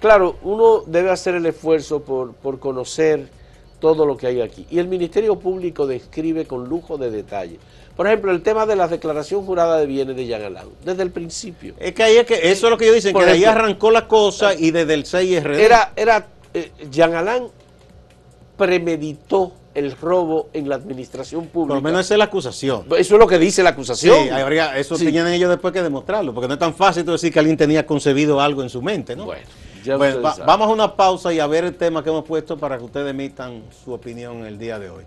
Claro, 0.00 0.36
uno 0.42 0.82
debe 0.86 1.10
hacer 1.10 1.34
el 1.34 1.44
esfuerzo 1.46 2.02
por, 2.02 2.32
por 2.34 2.58
conocer 2.58 3.28
todo 3.80 4.06
lo 4.06 4.16
que 4.16 4.26
hay 4.26 4.40
aquí. 4.40 4.66
Y 4.70 4.78
el 4.78 4.88
Ministerio 4.88 5.38
Público 5.38 5.86
describe 5.86 6.46
con 6.46 6.68
lujo 6.68 6.98
de 6.98 7.10
detalle. 7.10 7.58
Por 7.96 8.06
ejemplo, 8.06 8.32
el 8.32 8.42
tema 8.42 8.64
de 8.64 8.76
la 8.76 8.88
declaración 8.88 9.44
jurada 9.44 9.78
de 9.78 9.86
bienes 9.86 10.16
de 10.16 10.26
Jean 10.26 10.42
Alain, 10.42 10.68
desde 10.84 11.02
el 11.02 11.10
principio. 11.10 11.74
Es 11.78 11.92
que 11.92 12.02
ahí 12.02 12.16
es 12.16 12.26
que 12.26 12.50
eso 12.50 12.66
es 12.66 12.70
lo 12.70 12.78
que 12.78 12.84
ellos 12.84 12.96
dicen, 12.96 13.12
Por 13.12 13.22
que 13.22 13.26
de 13.26 13.32
ahí 13.32 13.42
ejemplo, 13.42 13.62
arrancó 13.62 13.90
la 13.90 14.08
cosa 14.08 14.54
y 14.54 14.70
desde 14.70 14.94
el 14.94 15.04
6RD. 15.04 15.58
Era, 15.58 15.92
era, 15.96 16.26
eh, 16.54 16.70
Jean 16.90 17.14
Alain 17.14 17.48
premeditó 18.60 19.52
el 19.74 19.96
robo 19.96 20.48
en 20.52 20.68
la 20.68 20.74
administración 20.76 21.46
pública. 21.46 21.74
por 21.74 21.76
lo 21.76 21.82
menos 21.82 22.00
esa 22.04 22.14
es 22.14 22.18
la 22.18 22.24
acusación. 22.24 22.84
Eso 22.98 23.14
es 23.14 23.20
lo 23.20 23.26
que 23.26 23.38
dice 23.38 23.62
la 23.62 23.70
Sí, 23.70 23.74
acusación. 23.74 24.32
habría- 24.32 24.76
eso 24.76 24.96
Sí. 24.96 25.04
tenían 25.04 25.28
ellos 25.28 25.48
después 25.48 25.72
que 25.72 25.82
demostrarlo, 25.82 26.34
porque 26.34 26.48
no 26.48 26.54
es 26.54 26.60
tan 26.60 26.74
fácil 26.74 27.04
tú 27.04 27.12
decir 27.12 27.32
que 27.32 27.38
alguien 27.38 27.56
tenía 27.56 27.86
concebido 27.86 28.40
algo 28.40 28.62
en 28.62 28.68
su 28.68 28.82
mente, 28.82 29.14
¿no? 29.16 29.24
Bueno, 29.26 29.42
ya 29.84 29.96
Bueno, 29.96 30.20
va- 30.22 30.36
vamos 30.44 30.68
a 30.68 30.72
una 30.72 30.94
pausa 30.96 31.32
y 31.32 31.38
a 31.40 31.46
ver 31.46 31.64
el 31.64 31.74
tema 31.74 32.02
que 32.02 32.10
hemos 32.10 32.24
puesto 32.24 32.58
para 32.58 32.76
que 32.78 32.84
ustedes 32.84 33.10
emitan 33.10 33.62
su 33.84 33.92
opinión 33.92 34.44
el 34.44 34.58
día 34.58 34.78
de 34.78 34.90
hoy. 34.90 35.04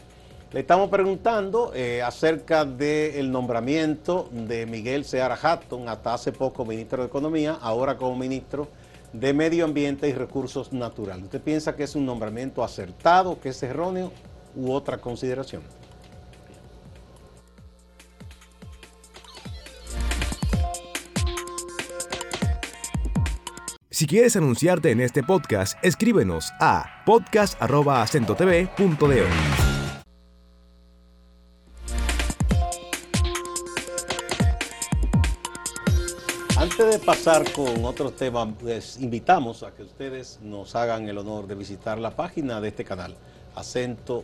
Le 0.54 0.60
estamos 0.62 0.90
preguntando 0.90 1.72
eh, 1.76 2.02
acerca 2.02 2.64
del 2.64 3.32
nombramiento 3.32 4.30
de 4.32 4.66
Miguel 4.66 5.04
Seara 5.04 5.38
Hatton, 5.42 5.90
hasta 5.90 6.14
hace 6.14 6.32
poco 6.32 6.64
ministro 6.64 7.02
de 7.02 7.08
Economía, 7.08 7.58
ahora 7.62 7.98
como 7.98 8.16
ministro 8.16 8.68
de 9.14 9.34
Medio 9.34 9.66
Ambiente 9.66 10.08
y 10.10 10.14
Recursos 10.14 10.74
Naturales. 10.74 11.26
¿Usted 11.26 11.42
piensa 11.42 11.76
que 11.76 11.84
es 11.84 11.96
un 11.96 12.06
nombramiento 12.06 12.64
acertado, 12.64 13.40
que 13.40 13.50
es 13.50 13.64
erróneo 13.64 14.12
u 14.56 14.72
otra 14.72 14.98
consideración? 14.98 15.62
Si 23.90 24.08
quieres 24.08 24.36
anunciarte 24.36 24.92
en 24.92 25.00
este 25.00 25.24
podcast, 25.24 25.78
escríbenos 25.84 26.52
a 26.60 27.04
podcast.acentotv.de. 27.06 29.63
Antes 36.64 36.92
de 36.92 36.98
pasar 36.98 37.52
con 37.52 37.84
otros 37.84 38.16
temas, 38.16 38.48
les 38.64 38.98
invitamos 39.02 39.64
a 39.64 39.72
que 39.72 39.84
ustedes 39.84 40.40
nos 40.42 40.76
hagan 40.76 41.10
el 41.10 41.18
honor 41.18 41.46
de 41.46 41.56
visitar 41.56 42.00
la 42.00 42.12
página 42.12 42.62
de 42.62 42.70
este 42.70 42.86
canal, 42.86 43.18
acento.do, 43.54 44.22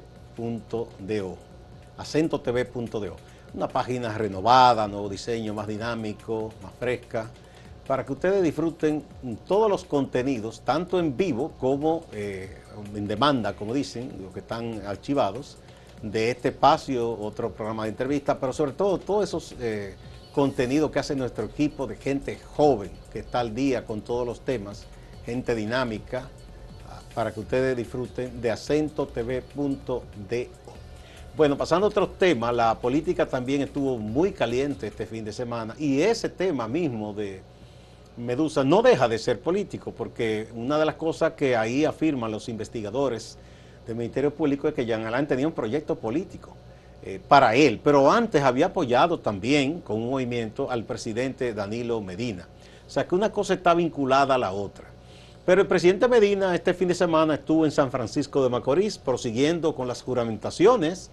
acentotv.do. 1.98 3.16
Una 3.54 3.68
página 3.68 4.18
renovada, 4.18 4.88
nuevo 4.88 5.10
diseño, 5.10 5.54
más 5.54 5.68
dinámico, 5.68 6.54
más 6.64 6.72
fresca, 6.80 7.30
para 7.86 8.06
que 8.06 8.14
ustedes 8.14 8.42
disfruten 8.42 9.04
todos 9.46 9.70
los 9.70 9.84
contenidos, 9.84 10.62
tanto 10.62 10.98
en 10.98 11.18
vivo 11.18 11.52
como 11.60 12.06
eh, 12.14 12.58
en 12.96 13.06
demanda, 13.06 13.52
como 13.52 13.74
dicen, 13.74 14.14
los 14.24 14.32
que 14.34 14.40
están 14.40 14.82
archivados, 14.88 15.58
de 16.02 16.32
este 16.32 16.48
espacio, 16.48 17.20
otro 17.20 17.52
programa 17.52 17.84
de 17.84 17.90
entrevista, 17.90 18.40
pero 18.40 18.54
sobre 18.54 18.72
todo 18.72 18.98
todos 18.98 19.26
esos 19.26 19.54
eh, 19.60 19.98
contenidos 20.40 20.90
que 20.90 21.00
hace 21.00 21.18
nuestro 21.18 21.44
equipo 21.48 21.86
de 21.86 21.98
gente 21.98 22.40
joven 22.56 22.90
que 23.12 23.20
está 23.20 23.42
al 23.42 23.54
día 23.54 23.84
con 23.84 24.00
todos 24.00 24.26
los 24.26 24.40
temas, 24.40 24.86
gente 25.26 25.54
dinámica, 25.54 26.30
para 27.14 27.34
que 27.34 27.42
ustedes 27.42 27.76
disfruten 27.76 28.40
de 28.42 28.50
acentotv.do. 28.50 29.76
Bueno, 31.36 31.58
pasando 31.58 31.88
a 31.88 31.90
otros 31.90 32.18
temas, 32.18 32.56
la 32.56 32.74
política 32.80 33.26
también 33.26 33.64
estuvo 33.64 33.98
muy 33.98 34.32
caliente 34.32 34.88
este 34.88 35.06
fin 35.06 35.26
de 35.26 35.34
semana 35.34 35.76
y 35.78 36.00
ese 36.00 36.30
tema 36.30 36.70
mismo 36.70 37.14
de 37.14 37.42
Medusa 38.16 38.64
no 38.64 38.82
deja 38.82 39.10
de 39.10 39.20
ser 39.20 39.42
político, 39.42 39.92
porque 39.92 40.48
una 40.56 40.80
de 40.80 40.86
las 40.86 40.96
cosas 40.96 41.34
que 41.34 41.58
ahí 41.58 41.84
afirman 41.84 42.32
los 42.32 42.48
investigadores 42.48 43.38
del 43.86 43.98
Ministerio 43.98 44.34
Público 44.34 44.70
es 44.70 44.74
que 44.74 44.86
Jean 44.86 45.06
Alain 45.06 45.28
tenía 45.28 45.48
un 45.48 45.54
proyecto 45.54 45.98
político 45.98 46.56
eh, 47.02 47.22
para 47.28 47.56
él, 47.56 47.80
pero 47.84 48.12
antes 48.12 48.44
había 48.44 48.68
apoyado 48.68 49.20
también 49.20 49.80
con 49.82 50.02
un 50.02 50.10
movimiento 50.10 50.70
al 50.70 50.84
presidente 50.84 51.54
Danilo 51.54 52.02
Medina. 52.02 52.48
O 52.86 52.90
sea 52.90 53.08
que 53.08 53.16
una 53.16 53.32
cosa 53.32 53.54
está 53.54 53.74
vinculada 53.74 54.36
a 54.36 54.38
la 54.38 54.52
otra. 54.52 54.86
Pero 55.46 55.62
el 55.62 55.68
presidente 55.68 56.08
Medina 56.08 56.54
este 56.54 56.74
fin 56.74 56.90
de 56.90 56.94
semana 56.94 57.36
estuvo 57.36 57.66
en 57.66 57.72
San 57.72 57.90
Francisco 57.90 58.44
de 58.44 58.50
Macorís 58.50 58.98
prosiguiendo 58.98 59.74
con 59.74 59.88
las 59.88 60.02
juramentaciones 60.02 61.10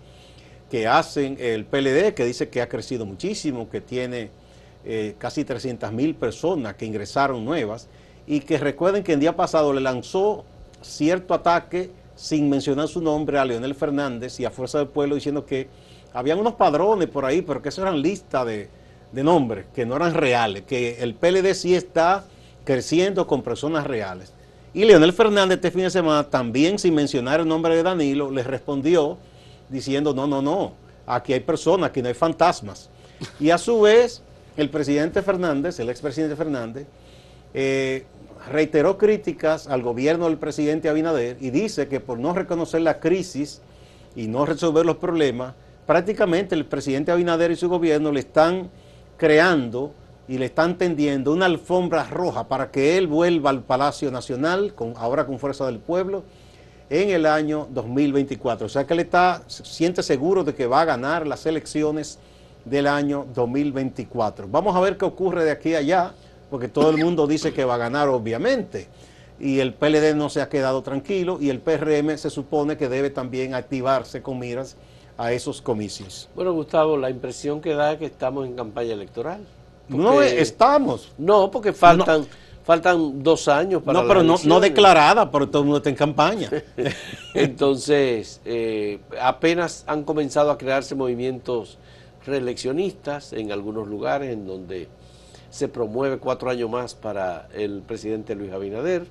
que 0.70 0.86
hacen 0.86 1.36
el 1.38 1.64
PLD, 1.64 2.14
que 2.14 2.24
dice 2.24 2.48
que 2.48 2.60
ha 2.60 2.68
crecido 2.68 3.06
muchísimo, 3.06 3.70
que 3.70 3.80
tiene 3.80 4.30
eh, 4.84 5.14
casi 5.18 5.44
300 5.44 5.92
mil 5.92 6.14
personas 6.14 6.74
que 6.74 6.84
ingresaron 6.84 7.44
nuevas 7.44 7.88
y 8.26 8.40
que 8.40 8.58
recuerden 8.58 9.04
que 9.04 9.12
el 9.12 9.20
día 9.20 9.36
pasado 9.36 9.72
le 9.72 9.80
lanzó 9.80 10.44
cierto 10.82 11.32
ataque 11.32 11.90
sin 12.16 12.48
mencionar 12.50 12.88
su 12.88 13.00
nombre 13.00 13.38
a 13.38 13.44
Leonel 13.44 13.74
Fernández 13.74 14.40
y 14.40 14.44
a 14.44 14.50
Fuerza 14.50 14.78
del 14.78 14.88
Pueblo 14.88 15.14
diciendo 15.14 15.46
que 15.46 15.68
habían 16.12 16.38
unos 16.38 16.54
padrones 16.54 17.08
por 17.08 17.24
ahí, 17.24 17.42
pero 17.42 17.62
que 17.62 17.68
eso 17.68 17.82
eran 17.82 18.00
listas 18.00 18.46
de, 18.46 18.68
de 19.12 19.22
nombres, 19.22 19.66
que 19.74 19.86
no 19.86 19.96
eran 19.96 20.14
reales, 20.14 20.62
que 20.62 21.02
el 21.02 21.14
PLD 21.14 21.54
sí 21.54 21.74
está 21.74 22.24
creciendo 22.64 23.26
con 23.26 23.42
personas 23.42 23.86
reales. 23.86 24.32
Y 24.74 24.84
Leonel 24.84 25.12
Fernández 25.12 25.56
este 25.56 25.70
fin 25.70 25.82
de 25.82 25.90
semana, 25.90 26.24
también 26.24 26.78
sin 26.78 26.94
mencionar 26.94 27.40
el 27.40 27.48
nombre 27.48 27.76
de 27.76 27.82
Danilo, 27.82 28.30
le 28.30 28.42
respondió 28.42 29.18
diciendo, 29.68 30.12
no, 30.12 30.26
no, 30.26 30.42
no, 30.42 30.72
aquí 31.06 31.32
hay 31.32 31.40
personas, 31.40 31.90
aquí 31.90 32.02
no 32.02 32.08
hay 32.08 32.14
fantasmas. 32.14 32.90
Y 33.40 33.50
a 33.50 33.58
su 33.58 33.80
vez, 33.80 34.22
el 34.56 34.68
presidente 34.68 35.22
Fernández, 35.22 35.80
el 35.80 35.88
expresidente 35.88 36.36
Fernández, 36.36 36.86
eh, 37.58 38.04
reiteró 38.50 38.98
críticas 38.98 39.66
al 39.66 39.80
gobierno 39.80 40.26
del 40.26 40.36
presidente 40.36 40.90
Abinader 40.90 41.38
y 41.40 41.48
dice 41.48 41.88
que 41.88 42.00
por 42.00 42.18
no 42.18 42.34
reconocer 42.34 42.82
la 42.82 43.00
crisis 43.00 43.62
y 44.14 44.26
no 44.26 44.44
resolver 44.44 44.84
los 44.84 44.96
problemas, 44.98 45.54
prácticamente 45.86 46.54
el 46.54 46.66
presidente 46.66 47.12
Abinader 47.12 47.50
y 47.50 47.56
su 47.56 47.70
gobierno 47.70 48.12
le 48.12 48.20
están 48.20 48.68
creando 49.16 49.94
y 50.28 50.36
le 50.36 50.44
están 50.44 50.76
tendiendo 50.76 51.32
una 51.32 51.46
alfombra 51.46 52.04
roja 52.04 52.46
para 52.46 52.70
que 52.70 52.98
él 52.98 53.06
vuelva 53.06 53.48
al 53.48 53.62
Palacio 53.62 54.10
Nacional, 54.10 54.74
ahora 54.96 55.24
con 55.24 55.38
Fuerza 55.38 55.64
del 55.64 55.78
Pueblo, 55.78 56.24
en 56.90 57.08
el 57.08 57.24
año 57.24 57.68
2024. 57.70 58.66
O 58.66 58.68
sea 58.68 58.86
que 58.86 58.92
él 58.92 59.00
está, 59.00 59.42
siente 59.46 60.02
seguro 60.02 60.44
de 60.44 60.54
que 60.54 60.66
va 60.66 60.82
a 60.82 60.84
ganar 60.84 61.26
las 61.26 61.46
elecciones 61.46 62.18
del 62.66 62.86
año 62.86 63.26
2024. 63.34 64.46
Vamos 64.46 64.76
a 64.76 64.80
ver 64.80 64.98
qué 64.98 65.06
ocurre 65.06 65.42
de 65.42 65.52
aquí 65.52 65.74
a 65.74 65.78
allá, 65.78 66.14
porque 66.50 66.68
todo 66.68 66.90
el 66.90 66.98
mundo 66.98 67.26
dice 67.26 67.52
que 67.52 67.64
va 67.64 67.74
a 67.74 67.78
ganar, 67.78 68.08
obviamente. 68.08 68.88
Y 69.38 69.60
el 69.60 69.74
PLD 69.74 70.14
no 70.14 70.30
se 70.30 70.40
ha 70.40 70.48
quedado 70.48 70.82
tranquilo 70.82 71.38
y 71.40 71.50
el 71.50 71.60
PRM 71.60 72.16
se 72.16 72.30
supone 72.30 72.76
que 72.76 72.88
debe 72.88 73.10
también 73.10 73.54
activarse 73.54 74.22
con 74.22 74.38
miras 74.38 74.76
a 75.18 75.32
esos 75.32 75.60
comicios. 75.60 76.28
Bueno, 76.34 76.52
Gustavo, 76.52 76.96
la 76.96 77.10
impresión 77.10 77.60
que 77.60 77.74
da 77.74 77.92
es 77.92 77.98
que 77.98 78.06
estamos 78.06 78.46
en 78.46 78.54
campaña 78.54 78.92
electoral. 78.92 79.40
no 79.88 80.22
estamos. 80.22 81.12
No, 81.18 81.50
porque 81.50 81.72
faltan, 81.72 82.26
faltan 82.64 83.22
dos 83.22 83.48
años 83.48 83.82
para. 83.82 84.02
No, 84.02 84.08
pero 84.08 84.22
no, 84.22 84.36
no, 84.44 84.60
declarada, 84.60 85.30
pero 85.30 85.48
todo 85.48 85.62
el 85.62 85.66
mundo 85.66 85.78
está 85.78 85.90
en 85.90 85.96
campaña. 85.96 86.50
Entonces, 87.34 88.40
eh, 88.44 89.00
apenas 89.20 89.84
han 89.86 90.04
comenzado 90.04 90.50
a 90.50 90.58
crearse 90.58 90.94
movimientos 90.94 91.78
reeleccionistas 92.26 93.32
en 93.32 93.52
algunos 93.52 93.86
lugares 93.86 94.32
en 94.32 94.46
donde 94.46 94.88
se 95.50 95.68
promueve 95.68 96.18
cuatro 96.18 96.50
años 96.50 96.70
más 96.70 96.94
para 96.94 97.48
el 97.54 97.82
presidente 97.82 98.34
Luis 98.34 98.52
Abinader. 98.52 99.06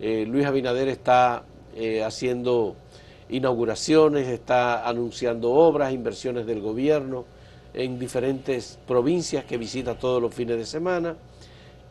Eh, 0.00 0.24
Luis 0.26 0.46
Abinader 0.46 0.88
está 0.88 1.44
eh, 1.74 2.02
haciendo 2.02 2.76
inauguraciones, 3.28 4.28
está 4.28 4.88
anunciando 4.88 5.52
obras, 5.52 5.92
inversiones 5.92 6.46
del 6.46 6.60
gobierno 6.60 7.24
en 7.74 7.98
diferentes 7.98 8.78
provincias 8.86 9.44
que 9.44 9.56
visita 9.56 9.98
todos 9.98 10.20
los 10.20 10.34
fines 10.34 10.56
de 10.56 10.66
semana 10.66 11.16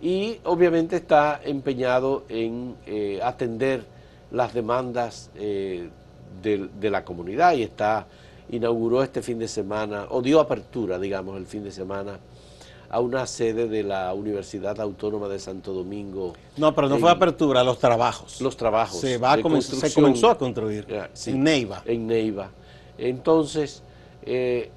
y 0.02 0.40
obviamente 0.44 0.98
está 0.98 1.40
empeñado 1.44 2.26
en 2.28 2.76
eh, 2.86 3.20
atender 3.24 3.86
las 4.32 4.54
demandas 4.54 5.32
de, 5.34 5.90
de, 6.42 6.90
la 6.90 7.04
comunidad 7.04 7.54
y 7.54 7.64
está 7.64 8.06
inauguró 8.52 9.04
este 9.04 9.22
fin 9.22 9.40
de 9.40 9.48
semana, 9.48 10.08
o 10.10 10.22
dio 10.22 10.40
apertura, 10.40 11.00
digamos, 11.00 11.38
el 11.38 11.46
fin 11.46 11.64
de 11.64 11.72
semana 11.72 12.20
a 12.90 13.00
una 13.00 13.28
sede 13.28 13.68
de 13.68 13.84
la 13.84 14.14
Universidad 14.14 14.80
Autónoma 14.82 15.28
de 15.28 15.40
Santo 15.40 15.74
Domingo. 15.74 16.34
No, 16.58 16.74
pero 16.74 16.90
no 16.90 16.98
fue 16.98 17.12
apertura, 17.12 17.64
los 17.64 17.80
trabajos. 17.80 18.42
Los 18.42 18.58
trabajos. 18.58 19.00
Se, 19.00 19.18
va 19.18 19.34
a 19.34 19.62
se 19.62 19.94
comenzó 19.94 20.30
a 20.30 20.38
construir 20.38 20.86
en 21.26 21.44
Neiva. 21.44 21.84
En 21.86 22.08
Neiva. 22.08 22.50
Entonces, 22.98 23.84
eh, 24.24 24.72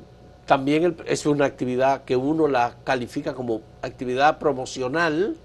también 0.46 0.96
es 1.06 1.26
una 1.26 1.46
actividad 1.46 2.04
que 2.04 2.16
uno 2.16 2.48
la 2.48 2.76
califica 2.84 3.34
como 3.34 3.62
actividad 3.82 4.38
promocional 4.38 5.36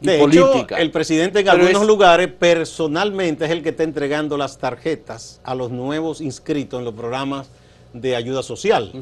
de 0.00 0.22
hecho, 0.22 0.66
el 0.76 0.90
presidente 0.90 1.40
en 1.40 1.48
algunos 1.48 1.86
lugares 1.86 2.28
personalmente 2.28 3.44
es 3.44 3.50
el 3.50 3.62
que 3.62 3.70
está 3.70 3.82
entregando 3.82 4.36
las 4.36 4.58
tarjetas 4.58 5.40
a 5.42 5.54
los 5.54 5.70
nuevos 5.70 6.20
inscritos 6.20 6.78
en 6.78 6.84
los 6.84 6.94
programas 6.94 7.48
de 7.92 8.14
ayuda 8.14 8.42
social, 8.42 8.92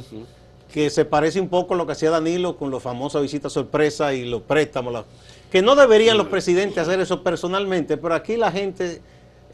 que 0.76 0.90
se 0.90 1.06
parece 1.06 1.40
un 1.40 1.48
poco 1.48 1.72
a 1.72 1.76
lo 1.78 1.86
que 1.86 1.92
hacía 1.92 2.10
Danilo 2.10 2.58
con 2.58 2.70
los 2.70 2.82
famosos 2.82 3.22
visitas 3.22 3.50
sorpresa 3.50 4.12
y 4.12 4.26
los 4.26 4.42
préstamos, 4.42 5.06
que 5.50 5.62
no 5.62 5.74
deberían 5.74 6.18
los 6.18 6.26
presidentes 6.26 6.76
hacer 6.76 7.00
eso 7.00 7.22
personalmente, 7.22 7.96
pero 7.96 8.12
aquí 8.12 8.36
la 8.36 8.52
gente 8.52 9.00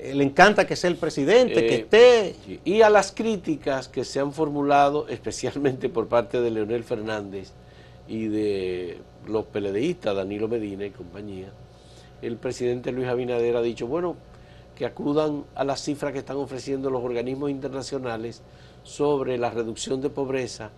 eh, 0.01 0.17
le 0.17 0.25
encanta 0.25 0.67
que 0.67 0.75
sea 0.75 0.91
el 0.91 0.97
presidente, 0.97 1.65
que 1.65 1.75
eh, 1.77 1.79
esté. 1.79 2.61
Y 2.65 2.83
a 2.83 2.91
las 2.91 3.13
críticas 3.13 3.87
que 3.87 4.05
se 4.05 4.19
han 4.19 4.33
formulado, 4.33 5.07
especialmente 5.07 5.89
por 5.89 6.09
parte 6.09 6.41
de 6.41 6.51
Leonel 6.51 6.83
Fernández 6.83 7.53
y 8.09 8.27
de 8.27 8.99
los 9.29 9.45
peledeístas, 9.45 10.17
Danilo 10.17 10.49
Medina 10.49 10.87
y 10.87 10.91
compañía, 10.91 11.53
el 12.21 12.35
presidente 12.35 12.91
Luis 12.91 13.07
Abinader 13.07 13.55
ha 13.55 13.63
dicho, 13.63 13.87
bueno, 13.87 14.17
que 14.75 14.87
acudan 14.87 15.45
a 15.55 15.63
las 15.63 15.85
cifras 15.85 16.13
que 16.13 16.19
están 16.19 16.39
ofreciendo 16.39 16.91
los 16.91 17.05
organismos 17.05 17.49
internacionales 17.49 18.43
sobre 18.83 19.39
la 19.39 19.51
reducción 19.51 20.01
de 20.01 20.11
pobreza 20.11 20.73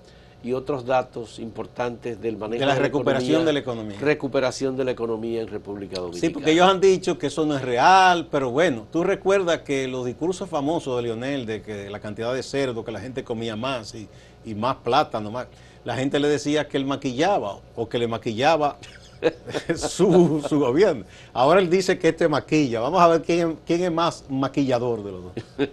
y 0.45 0.53
otros 0.53 0.85
datos 0.85 1.39
importantes 1.39 2.21
del 2.21 2.37
manejo 2.37 2.61
de 2.61 2.67
la, 2.67 2.75
recuperación 2.75 3.47
de 3.47 3.53
la 3.55 3.59
economía. 3.61 3.99
Recuperación 3.99 4.77
de 4.77 4.85
la 4.85 4.91
economía 4.91 5.41
en 5.41 5.49
República 5.49 5.97
Dominicana. 5.97 6.21
Sí, 6.21 6.29
porque 6.29 6.53
ellos 6.53 6.69
han 6.69 6.81
dicho 6.81 7.17
que 7.17 7.29
eso 7.29 7.47
no 7.47 7.57
es 7.57 7.63
real, 7.63 8.29
pero 8.31 8.51
bueno, 8.51 8.87
tú 8.93 9.03
recuerdas 9.03 9.61
que 9.61 9.89
los 9.89 10.05
discursos 10.05 10.49
famosos 10.49 10.97
de 10.97 11.03
Lionel 11.05 11.47
de 11.47 11.63
que 11.63 11.89
la 11.89 11.99
cantidad 11.99 12.35
de 12.35 12.43
cerdo 12.43 12.85
que 12.85 12.93
la 12.93 13.01
gente 13.01 13.25
comía 13.25 13.57
más 13.57 13.95
y, 13.95 14.07
y 14.45 14.55
más 14.55 14.77
plátano, 14.77 15.31
más 15.31 15.47
la 15.85 15.97
gente 15.97 16.19
le 16.21 16.29
decía 16.29 16.69
que 16.69 16.77
él 16.77 16.85
maquillaba 16.85 17.59
o 17.75 17.89
que 17.89 17.99
le 17.99 18.07
maquillaba 18.07 18.79
su, 19.77 20.41
gobierno. 20.51 21.05
Ahora 21.33 21.61
él 21.61 21.71
dice 21.71 21.99
que 21.99 22.09
este 22.09 22.29
maquilla. 22.29 22.81
Vamos 22.81 23.01
a 23.01 23.09
ver 23.09 23.23
quién, 23.23 23.59
quién 23.67 23.83
es 23.83 23.93
más 23.93 24.25
maquillador 24.29 25.03
de 25.05 25.13
los 25.13 25.23
dos. 25.25 25.33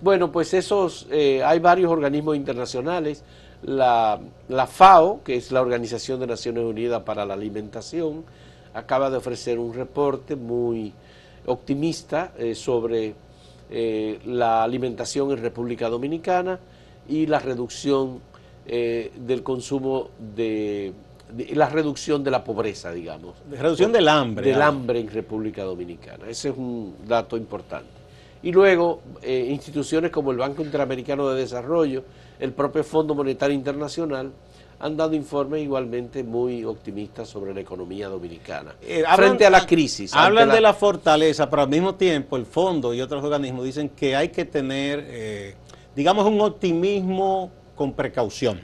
bueno, 0.00 0.32
pues 0.32 0.54
esos, 0.54 1.06
eh, 1.10 1.42
hay 1.44 1.58
varios 1.58 1.90
organismos 1.90 2.36
internacionales. 2.36 3.22
La, 3.62 4.18
FAO, 4.66 5.22
que 5.22 5.36
es 5.36 5.52
la 5.52 5.60
Organización 5.60 6.18
de 6.20 6.26
Naciones 6.26 6.64
Unidas 6.64 7.02
para 7.02 7.24
la 7.24 7.34
Alimentación, 7.34 8.24
acaba 8.74 9.10
de 9.10 9.18
ofrecer 9.18 9.58
un 9.58 9.72
reporte 9.72 10.34
muy 10.34 10.92
optimista 11.46 12.32
eh, 12.38 12.54
sobre 12.54 13.14
eh, 13.70 14.18
la 14.26 14.64
alimentación 14.64 15.30
en 15.30 15.38
República 15.38 15.88
Dominicana 15.88 16.58
y 17.08 17.26
la 17.26 17.38
reducción 17.38 18.20
eh, 18.66 19.12
del 19.16 19.42
consumo 19.42 20.10
de, 20.34 20.92
la 21.52 21.68
reducción 21.68 22.24
de 22.24 22.30
la 22.30 22.42
pobreza, 22.42 22.92
digamos. 22.92 23.34
De 23.48 23.56
reducción 23.56 23.92
del 23.92 24.08
hambre. 24.08 24.50
Del 24.50 24.62
hambre 24.62 25.00
en 25.00 25.08
República 25.08 25.62
Dominicana. 25.62 26.28
Ese 26.28 26.50
es 26.50 26.56
un 26.56 26.96
dato 27.06 27.36
importante. 27.36 28.02
Y 28.42 28.50
luego, 28.50 29.02
instituciones 29.24 30.10
como 30.10 30.32
el 30.32 30.36
Banco 30.36 30.62
Interamericano 30.62 31.28
de 31.28 31.38
Desarrollo, 31.40 32.02
el 32.38 32.52
propio 32.52 32.84
Fondo 32.84 33.14
Monetario 33.14 33.54
Internacional, 33.54 34.32
han 34.78 34.96
dado 34.96 35.14
informes 35.14 35.62
igualmente 35.62 36.24
muy 36.24 36.64
optimistas 36.64 37.28
sobre 37.28 37.54
la 37.54 37.60
economía 37.60 38.08
dominicana 38.08 38.74
eh, 38.82 39.04
frente 39.14 39.46
a 39.46 39.50
la 39.50 39.64
crisis. 39.64 40.12
Hablan 40.12 40.50
de 40.50 40.60
la 40.60 40.74
fortaleza, 40.74 41.48
pero 41.48 41.62
al 41.62 41.68
mismo 41.68 41.94
tiempo 41.94 42.36
el 42.36 42.46
fondo 42.46 42.92
y 42.92 43.00
otros 43.00 43.22
organismos 43.22 43.64
dicen 43.64 43.90
que 43.90 44.16
hay 44.16 44.30
que 44.30 44.44
tener, 44.44 45.56
digamos, 45.94 46.26
un 46.26 46.40
optimismo 46.40 47.52
con 47.76 47.92
precaución, 47.92 48.60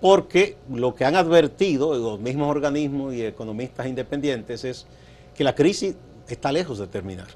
porque 0.00 0.56
lo 0.70 0.94
que 0.94 1.04
han 1.04 1.16
advertido 1.16 1.94
los 1.94 2.20
mismos 2.20 2.48
organismos 2.48 3.14
y 3.14 3.22
economistas 3.22 3.86
independientes 3.86 4.64
es 4.64 4.86
que 5.34 5.44
la 5.44 5.54
crisis 5.54 5.96
está 6.28 6.52
lejos 6.52 6.78
de 6.78 6.86
terminar, 6.86 7.28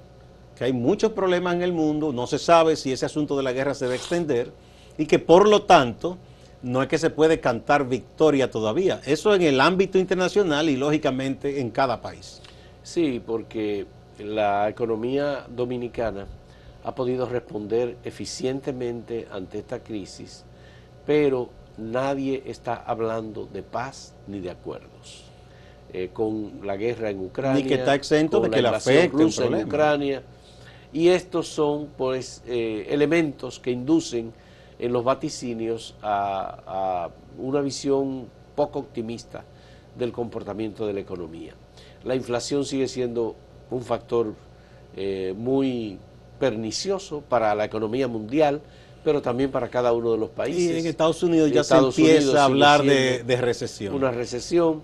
que 0.56 0.64
hay 0.64 0.72
muchos 0.72 1.12
problemas 1.12 1.54
en 1.54 1.62
el 1.62 1.72
mundo, 1.72 2.12
no 2.12 2.26
se 2.26 2.38
sabe 2.38 2.76
si 2.76 2.92
ese 2.92 3.06
asunto 3.06 3.36
de 3.36 3.42
la 3.42 3.52
guerra 3.52 3.74
se 3.74 3.86
va 3.86 3.92
a 3.92 3.96
extender 3.96 4.52
y 5.00 5.06
que 5.06 5.18
por 5.18 5.48
lo 5.48 5.62
tanto 5.62 6.18
no 6.62 6.82
es 6.82 6.88
que 6.88 6.98
se 6.98 7.10
puede 7.10 7.40
cantar 7.40 7.88
victoria 7.88 8.50
todavía, 8.50 9.00
eso 9.06 9.34
en 9.34 9.42
el 9.42 9.60
ámbito 9.60 9.98
internacional 9.98 10.68
y 10.68 10.76
lógicamente 10.76 11.60
en 11.60 11.70
cada 11.70 12.00
país. 12.00 12.42
Sí, 12.82 13.22
porque 13.24 13.86
la 14.18 14.68
economía 14.68 15.46
dominicana 15.48 16.26
ha 16.84 16.94
podido 16.94 17.26
responder 17.26 17.96
eficientemente 18.04 19.26
ante 19.32 19.58
esta 19.58 19.82
crisis 19.82 20.44
pero 21.06 21.48
nadie 21.76 22.42
está 22.46 22.74
hablando 22.74 23.48
de 23.52 23.62
paz 23.64 24.14
ni 24.26 24.38
de 24.38 24.50
acuerdos. 24.50 25.24
Eh, 25.92 26.10
con 26.12 26.60
la 26.62 26.76
guerra 26.76 27.10
en 27.10 27.18
Ucrania, 27.18 27.64
ni 27.64 27.68
que 27.68 27.74
está 27.74 27.96
exento 27.96 28.38
de 28.38 28.48
que 28.48 28.62
la, 28.62 28.76
afecte 28.76 29.20
en 29.20 29.54
Ucrania, 29.66 30.22
y 30.92 31.08
estos 31.08 31.48
son 31.48 31.88
pues 31.98 32.44
eh, 32.46 32.86
elementos 32.88 33.58
que 33.58 33.72
inducen 33.72 34.32
en 34.80 34.92
los 34.92 35.04
vaticinios 35.04 35.94
a, 36.02 37.10
una 37.38 37.60
visión 37.60 38.26
poco 38.56 38.80
optimista 38.80 39.44
del 39.96 40.10
comportamiento 40.10 40.86
de 40.86 40.94
la 40.94 41.00
economía. 41.00 41.52
La 42.04 42.14
inflación 42.14 42.64
sigue 42.64 42.88
siendo 42.88 43.36
un 43.70 43.82
factor 43.82 44.34
eh, 44.96 45.34
muy 45.36 45.98
pernicioso 46.38 47.22
para 47.28 47.54
la 47.54 47.66
economía 47.66 48.08
mundial, 48.08 48.62
pero 49.04 49.20
también 49.20 49.50
para 49.50 49.68
cada 49.68 49.92
uno 49.92 50.12
de 50.12 50.18
los 50.18 50.30
países. 50.30 50.76
Y 50.76 50.78
en 50.78 50.86
Estados 50.86 51.22
Unidos 51.22 51.52
ya 51.52 51.62
se 51.62 51.76
empieza 51.76 52.40
a 52.40 52.44
hablar 52.46 52.82
de, 52.82 53.36
recesión. 53.38 53.94
Una 53.94 54.10
recesión. 54.10 54.82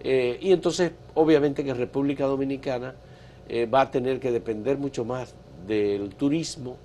Eh, 0.00 0.38
y 0.40 0.52
entonces, 0.52 0.92
obviamente 1.14 1.64
que 1.64 1.72
República 1.74 2.24
Dominicana 2.24 2.94
eh, 3.48 3.66
va 3.66 3.82
a 3.82 3.90
tener 3.90 4.20
que 4.20 4.30
depender 4.30 4.78
mucho 4.78 5.04
más 5.04 5.34
del 5.66 6.14
turismo, 6.14 6.78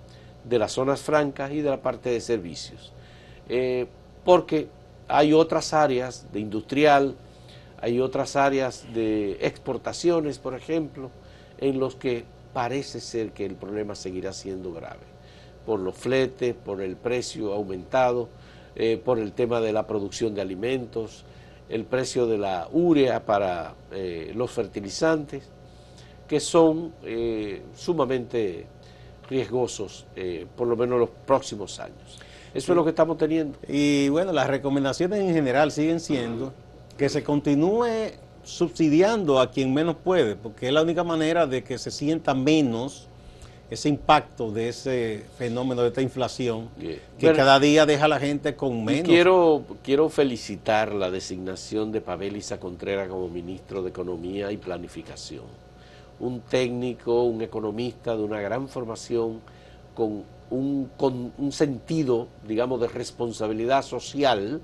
de 0.43 0.59
las 0.59 0.73
zonas 0.73 1.01
francas 1.01 1.51
y 1.51 1.61
de 1.61 1.69
la 1.69 1.81
parte 1.81 2.09
de 2.09 2.21
servicios. 2.21 2.93
Eh, 3.47 3.87
porque 4.23 4.67
hay 5.07 5.33
otras 5.33 5.73
áreas 5.73 6.27
de 6.31 6.39
industrial, 6.39 7.15
hay 7.81 7.99
otras 7.99 8.35
áreas 8.35 8.85
de 8.93 9.37
exportaciones, 9.41 10.37
por 10.37 10.53
ejemplo, 10.53 11.09
en 11.57 11.79
los 11.79 11.95
que 11.95 12.25
parece 12.53 12.99
ser 12.99 13.31
que 13.31 13.45
el 13.45 13.55
problema 13.55 13.95
seguirá 13.95 14.33
siendo 14.33 14.73
grave, 14.73 15.05
por 15.65 15.79
los 15.79 15.95
fletes, 15.95 16.53
por 16.53 16.81
el 16.81 16.95
precio 16.95 17.53
aumentado, 17.53 18.29
eh, 18.75 19.01
por 19.03 19.19
el 19.19 19.33
tema 19.33 19.61
de 19.61 19.73
la 19.73 19.87
producción 19.87 20.35
de 20.35 20.41
alimentos, 20.41 21.25
el 21.69 21.85
precio 21.85 22.25
de 22.27 22.37
la 22.37 22.67
urea 22.71 23.25
para 23.25 23.75
eh, 23.91 24.31
los 24.35 24.51
fertilizantes, 24.51 25.49
que 26.27 26.39
son 26.39 26.93
sumamente 27.73 28.67
riesgosos, 29.29 30.05
por 30.55 30.67
lo 30.67 30.75
menos 30.75 30.99
los 30.99 31.09
próximos 31.25 31.79
años. 31.79 32.19
Eso 32.53 32.71
es 32.71 32.75
lo 32.75 32.83
que 32.83 32.89
estamos 32.89 33.17
teniendo. 33.17 33.57
Y 33.67 34.09
bueno, 34.09 34.33
las 34.33 34.47
recomendaciones 34.47 35.19
en 35.19 35.33
general 35.33 35.71
siguen 35.71 35.99
siendo 35.99 36.51
que 36.97 37.07
se 37.07 37.23
continúe 37.23 38.13
subsidiando 38.43 39.39
a 39.39 39.51
quien 39.51 39.73
menos 39.73 39.95
puede, 40.03 40.35
porque 40.35 40.67
es 40.67 40.73
la 40.73 40.81
única 40.81 41.03
manera 41.03 41.45
de 41.45 41.63
que 41.63 41.77
se 41.77 41.91
sienta 41.91 42.33
menos 42.33 43.07
ese 43.69 43.87
impacto 43.87 44.51
de 44.51 44.69
ese 44.69 45.25
fenómeno 45.37 45.83
de 45.83 45.89
esta 45.89 46.01
inflación 46.01 46.69
que 47.19 47.33
cada 47.33 47.59
día 47.59 47.85
deja 47.85 48.05
a 48.05 48.07
la 48.07 48.19
gente 48.19 48.55
con 48.55 48.83
menos. 48.83 49.07
Quiero, 49.07 49.63
quiero 49.83 50.09
felicitar 50.09 50.91
la 50.91 51.11
designación 51.11 51.91
de 51.91 52.01
Pavel 52.01 52.35
Isa 52.35 52.59
Contreras 52.59 53.07
como 53.09 53.29
ministro 53.29 53.83
de 53.83 53.89
Economía 53.89 54.51
y 54.51 54.57
Planificación. 54.57 55.68
Un 56.19 56.41
técnico, 56.41 57.23
un 57.23 57.41
economista 57.41 58.15
de 58.15 58.23
una 58.23 58.41
gran 58.41 58.67
formación 58.67 59.41
con 59.95 60.23
un, 60.49 60.89
con 60.97 61.33
un 61.37 61.51
sentido, 61.51 62.27
digamos, 62.47 62.81
de 62.81 62.87
responsabilidad 62.87 63.83
social 63.83 64.61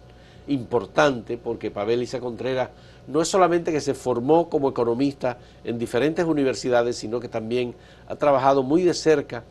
importante, 0.48 1.38
porque 1.38 1.72
Pavel 1.72 2.04
Isa 2.04 2.20
Contreras 2.20 2.70
no 3.08 3.22
es 3.22 3.28
solamente 3.28 3.72
que 3.72 3.82
se 3.82 3.94
formó 3.94 4.50
como 4.50 4.70
economista 4.70 5.38
en 5.64 5.80
diferentes 5.80 6.26
universidades, 6.26 6.98
sino 6.98 7.20
que 7.20 7.30
también 7.30 7.76
ha 8.08 8.16
trabajado 8.16 8.64
muy 8.64 8.84
de 8.84 8.94
cerca 8.94 9.44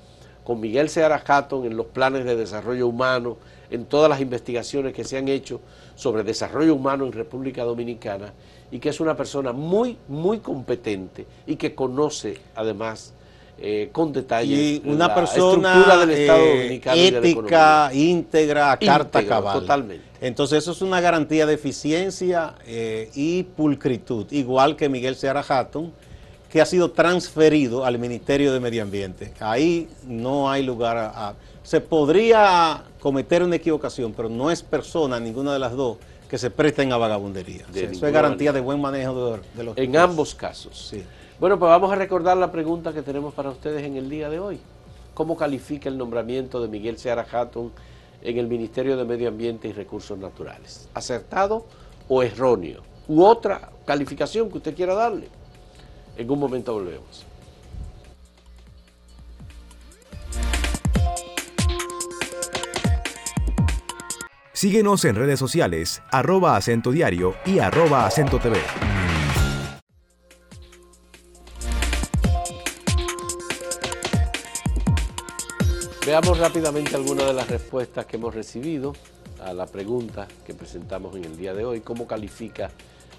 con 0.45 0.61
Miguel 0.61 0.89
Seara 0.89 1.23
Hatton 1.27 1.65
en 1.65 1.77
los 1.77 1.87
planes 1.87 2.25
de 2.25 2.37
desarrollo 2.37 2.87
humano, 2.87 3.39
en 3.71 3.87
todas 3.87 4.09
las 4.09 4.21
investigaciones 4.21 4.93
que 4.93 5.05
se 5.05 5.17
han 5.17 5.29
hecho 5.29 5.61
sobre 5.95 6.23
desarrollo 6.23 6.75
humano 6.75 7.07
en 7.07 7.13
República 7.13 7.65
Dominicana, 7.65 8.33
y 8.71 8.79
que 8.79 8.89
es 8.89 9.01
una 9.01 9.17
persona 9.17 9.53
muy, 9.53 9.97
muy 10.09 10.39
competente 10.39 11.27
y 11.47 11.57
que 11.57 11.75
conoce 11.75 12.39
además 12.55 13.15
eh, 13.57 13.91
con 13.93 14.13
detalle 14.13 14.83
una 14.85 15.07
la 15.07 15.15
persona 15.15 15.69
estructura 15.69 15.99
del 15.99 16.11
Estado 16.11 16.45
eh, 16.45 16.57
Dominicano 16.57 17.01
ética, 17.01 17.91
íntegra, 17.95 18.77
carta 18.79 19.25
cabal. 19.25 19.61
Totalmente. 19.61 20.05
Entonces 20.21 20.59
eso 20.59 20.73
es 20.73 20.83
una 20.83 21.01
garantía 21.01 21.47
de 21.47 21.55
eficiencia 21.55 22.55
eh, 22.67 23.11
y 23.15 23.45
pulcritud, 23.45 24.27
igual 24.33 24.75
que 24.75 24.89
Miguel 24.89 25.15
Seara 25.15 25.45
Hatton, 25.47 25.93
que 26.51 26.61
ha 26.61 26.67
sido 26.67 26.91
transferido 26.91 27.85
al 27.85 27.99
Ministerio 27.99 28.53
de 28.53 28.59
Medio 28.59 28.83
Ambiente. 28.83 29.33
Ahí 29.39 29.89
no 30.05 30.51
hay 30.51 30.65
lugar 30.65 30.97
a, 30.97 31.35
se 31.65 31.81
podría 31.81 32.85
cometer 33.01 33.43
una 33.43 33.57
equivocación, 33.57 34.13
pero 34.13 34.29
no 34.29 34.51
es 34.51 34.63
persona, 34.63 35.19
ninguna 35.19 35.55
de 35.55 35.59
las 35.59 35.73
dos, 35.73 35.97
que 36.29 36.39
se 36.39 36.51
presten 36.51 36.93
a 36.93 36.99
vagabundería. 36.99 37.65
eso 37.75 38.07
es 38.07 38.13
garantía 38.13 38.53
de 38.53 38.61
buen 38.61 38.81
manejo 38.81 39.41
de, 39.57 39.65
los... 39.65 39.77
En 39.79 39.97
ambos 39.97 40.35
casos. 40.35 40.89
Sí. 40.91 41.03
Bueno, 41.41 41.59
pues 41.59 41.71
vamos 41.71 41.91
a 41.91 41.97
recordar 41.97 42.37
la 42.37 42.53
pregunta 42.53 42.93
que 42.93 43.03
tenemos 43.03 43.33
para 43.35 43.51
ustedes 43.51 43.83
en 43.83 43.97
el 43.97 44.11
día 44.11 44.29
de 44.29 44.39
hoy. 44.39 44.61
¿Cómo 45.15 45.37
califica 45.37 45.89
el 45.89 45.97
nombramiento 45.97 46.61
de 46.61 46.69
Miguel 46.69 46.99
Seara 46.99 47.27
Hatton 47.31 47.73
en 48.23 48.39
el 48.39 48.47
Ministerio 48.47 48.97
de 48.97 49.05
Medio 49.05 49.29
Ambiente 49.29 49.67
y 49.69 49.73
Recursos 49.73 50.19
Naturales? 50.19 50.89
¿Acertado 50.93 51.65
o 52.09 52.23
erróneo? 52.23 52.83
¿U 53.09 53.25
otra 53.25 53.71
calificación 53.87 54.51
que 54.51 54.59
usted 54.59 54.75
quiera 54.75 54.95
darle? 54.95 55.29
En 56.17 56.31
un 56.31 56.39
momento 56.39 56.75
volvemos. 56.75 57.25
Síguenos 64.65 65.05
en 65.05 65.15
redes 65.15 65.39
sociales, 65.39 66.03
arroba 66.11 66.57
acento 66.57 66.91
diario 66.91 67.35
y 67.45 67.59
arroba 67.59 68.07
acento 68.07 68.39
TV. 68.39 68.57
Veamos 76.07 76.39
rápidamente 76.39 76.97
algunas 76.97 77.27
de 77.27 77.35
las 77.35 77.47
respuestas 77.47 78.07
que 78.07 78.17
hemos 78.17 78.35
recibido 78.35 78.95
a 79.45 79.53
la 79.53 79.67
pregunta 79.67 80.27
que 80.47 80.55
presentamos 80.55 81.15
en 81.15 81.27
el 81.27 81.37
día 81.37 81.53
de 81.53 81.67
hoy. 81.67 81.83
¿Cómo 81.83 82.07
califica 82.07 82.71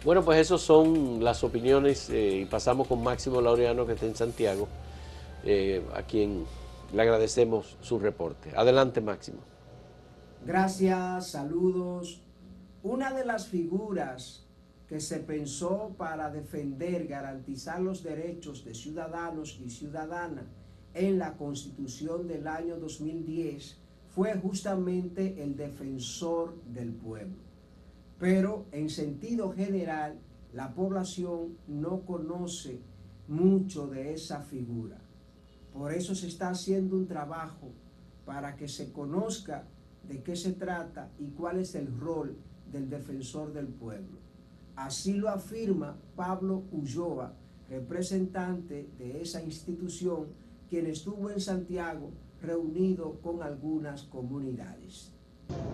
Bueno, 0.06 0.24
pues 0.24 0.40
esas 0.40 0.62
son 0.62 1.22
las 1.22 1.44
opiniones 1.44 2.10
eh, 2.10 2.44
y 2.44 2.46
pasamos 2.46 2.88
con 2.88 3.04
Máximo 3.04 3.42
Laureano 3.42 3.86
que 3.86 3.92
está 3.92 4.06
en 4.06 4.16
Santiago, 4.16 4.70
eh, 5.44 5.86
a 5.94 6.04
quien 6.04 6.46
le 6.94 7.02
agradecemos 7.02 7.76
su 7.82 8.00
reporte. 8.00 8.54
Adelante, 8.56 9.02
Máximo. 9.02 9.40
Gracias, 10.46 11.32
saludos. 11.32 12.22
Una 12.84 13.12
de 13.12 13.26
las 13.26 13.48
figuras 13.48 14.45
que 14.88 15.00
se 15.00 15.20
pensó 15.20 15.96
para 15.98 16.30
defender, 16.30 17.08
garantizar 17.08 17.82
los 17.82 18.04
derechos 18.04 18.64
de 18.64 18.74
ciudadanos 18.74 19.60
y 19.64 19.70
ciudadanas 19.70 20.46
en 20.94 21.18
la 21.18 21.36
Constitución 21.38 22.28
del 22.28 22.48
año 22.48 22.78
2010 22.78 23.78
fue 24.10 24.34
justamente 24.36 25.44
el 25.44 25.58
defensor 25.58 26.56
del 26.64 26.94
pueblo 26.94 27.36
Pero 28.18 28.66
en 28.72 28.90
sentido 28.90 29.52
general, 29.52 30.20
la 30.54 30.74
población 30.74 31.58
no 31.68 32.06
conoce 32.06 32.80
mucho 33.28 33.88
de 33.88 34.14
esa 34.14 34.42
figura. 34.42 34.98
Por 35.74 35.92
eso 35.92 36.16
se 36.16 36.28
está 36.28 36.50
haciendo 36.50 36.96
un 36.96 37.08
trabajo 37.08 37.74
para 38.26 38.56
que 38.56 38.70
se 38.70 38.94
conozca 38.94 39.68
de 40.08 40.24
qué 40.24 40.38
se 40.38 40.54
trata 40.54 41.12
y 41.20 41.28
cuál 41.32 41.60
es 41.60 41.76
el 41.76 41.88
rol 42.00 42.38
del 42.72 42.90
defensor 42.90 43.52
del 43.52 43.68
pueblo. 43.68 44.25
Así 44.76 45.14
lo 45.14 45.30
afirma 45.30 45.96
Pablo 46.16 46.64
Ulloa, 46.72 47.34
representante 47.70 48.90
de 48.98 49.22
esa 49.22 49.42
institución, 49.42 50.28
quien 50.70 50.88
estuvo 50.88 51.30
en 51.30 51.40
Santiago 51.40 52.12
reunido 52.42 53.20
con 53.22 53.42
algunas 53.42 54.04
comunidades. 54.04 55.12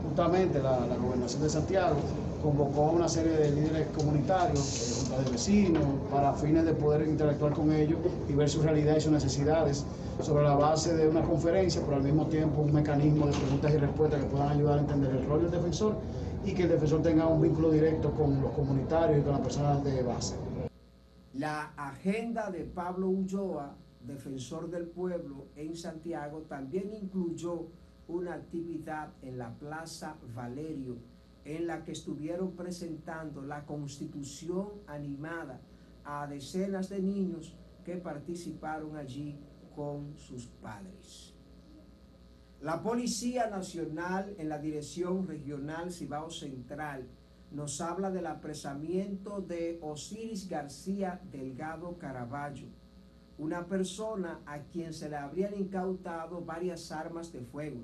Justamente 0.07 0.61
la, 0.61 0.85
gobernación 1.01 1.43
de 1.43 1.49
Santiago 1.49 1.95
convocó 2.43 2.89
a 2.89 2.91
una 2.91 3.07
serie 3.07 3.31
de 3.31 3.51
líderes 3.51 3.87
comunitarios, 3.95 5.09
de 5.09 5.23
de 5.23 5.31
vecinos, 5.31 5.83
para 6.11 6.33
fines 6.33 6.65
de 6.65 6.73
poder 6.73 7.07
interactuar 7.07 7.53
con 7.53 7.71
ellos 7.71 7.97
y 8.29 8.33
ver 8.33 8.49
su 8.49 8.61
realidad 8.61 8.97
y 8.97 9.01
sus 9.01 9.11
necesidades 9.11 9.85
sobre 10.21 10.43
la 10.43 10.55
base 10.55 10.95
de 10.95 11.07
una 11.07 11.23
conferencia, 11.23 11.81
pero 11.85 11.97
al 11.97 12.03
mismo 12.03 12.27
tiempo 12.27 12.61
un 12.61 12.73
mecanismo 12.73 13.27
de 13.27 13.33
preguntas 13.33 13.73
y 13.73 13.77
respuestas 13.77 14.21
que 14.21 14.29
puedan 14.29 14.49
ayudar 14.49 14.77
a 14.77 14.81
entender 14.81 15.15
el 15.15 15.25
rol 15.25 15.41
del 15.43 15.51
defensor 15.51 15.95
y 16.43 16.54
que 16.54 16.63
el 16.63 16.69
defensor 16.69 17.01
tenga 17.01 17.27
un 17.27 17.41
vínculo 17.41 17.71
directo 17.71 18.12
con 18.12 18.41
los 18.41 18.51
comunitarios 18.51 19.19
y 19.19 19.23
con 19.23 19.34
las 19.34 19.41
personas 19.41 19.84
de 19.84 20.01
base. 20.01 20.36
La 21.34 21.73
agenda 21.77 22.49
de 22.49 22.63
Pablo 22.65 23.10
Ulloa, 23.10 23.75
defensor 24.01 24.69
del 24.69 24.88
pueblo 24.88 25.47
en 25.56 25.75
Santiago, 25.75 26.41
también 26.41 26.91
incluyó 26.93 27.67
una 28.08 28.34
actividad 28.34 29.13
en 29.21 29.38
la 29.38 29.54
Plaza 29.54 30.17
Valerio 30.36 30.97
en 31.45 31.67
la 31.67 31.84
que 31.84 31.93
estuvieron 31.93 32.56
presentando 32.56 33.41
la 33.41 33.65
constitución 33.65 34.67
animada 34.88 35.62
a 36.04 36.27
decenas 36.27 36.89
de 36.89 37.01
niños 37.01 37.56
que 37.84 37.97
participaron 37.97 38.95
allí 38.95 39.39
con 39.75 40.15
sus 40.17 40.47
padres. 40.47 41.30
La 42.62 42.84
Policía 42.84 43.50
Nacional 43.50 44.36
en 44.38 44.47
la 44.47 44.60
Dirección 44.60 45.28
Regional 45.28 45.91
Cibao 45.91 46.30
Central 46.30 47.08
nos 47.50 47.82
habla 47.82 48.12
del 48.12 48.28
apresamiento 48.28 49.41
de 49.41 49.80
Osiris 49.82 50.47
García 50.47 51.19
Delgado 51.32 51.97
Caraballo, 51.97 52.67
una 53.39 53.65
persona 53.65 54.41
a 54.45 54.60
quien 54.60 54.93
se 54.93 55.10
le 55.10 55.15
habrían 55.15 55.56
incautado 55.56 56.45
varias 56.45 56.91
armas 56.91 57.34
de 57.34 57.41
fuego, 57.41 57.82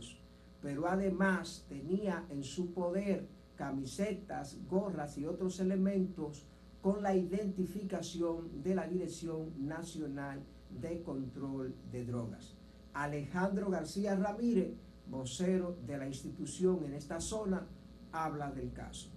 pero 0.61 0.85
además 0.87 1.65
tenía 1.67 2.27
en 2.29 2.43
su 2.43 2.71
poder 2.71 3.27
camisetas, 3.55 4.59
gorras 4.69 5.17
y 5.17 5.25
otros 5.25 5.59
elementos 5.59 6.45
con 6.83 7.01
la 7.01 7.15
identificación 7.15 8.61
de 8.61 8.75
la 8.75 8.87
Dirección 8.87 9.53
Nacional 9.57 10.43
de 10.69 11.01
Control 11.01 11.73
de 11.91 12.05
Drogas. 12.05 12.56
Alejandro 12.97 13.69
García 13.69 14.15
Ramírez, 14.15 14.71
vocero 15.05 15.77
de 15.85 15.99
la 15.99 16.07
institución 16.07 16.83
en 16.83 16.95
esta 16.95 17.19
zona, 17.19 17.67
habla 18.11 18.49
del 18.49 18.73
caso. 18.73 19.11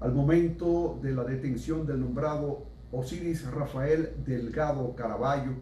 Al 0.00 0.12
momento 0.12 0.98
de 1.02 1.12
la 1.12 1.24
detención 1.24 1.86
del 1.86 2.00
nombrado 2.00 2.66
Osiris 2.90 3.50
Rafael 3.50 4.22
Delgado 4.26 4.94
Caraballo, 4.94 5.52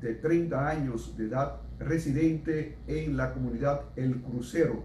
de 0.00 0.14
30 0.14 0.68
años 0.68 1.16
de 1.16 1.24
edad, 1.26 1.56
residente 1.80 2.78
en 2.86 3.16
la 3.16 3.34
comunidad 3.34 3.86
El 3.96 4.22
Crucero 4.22 4.84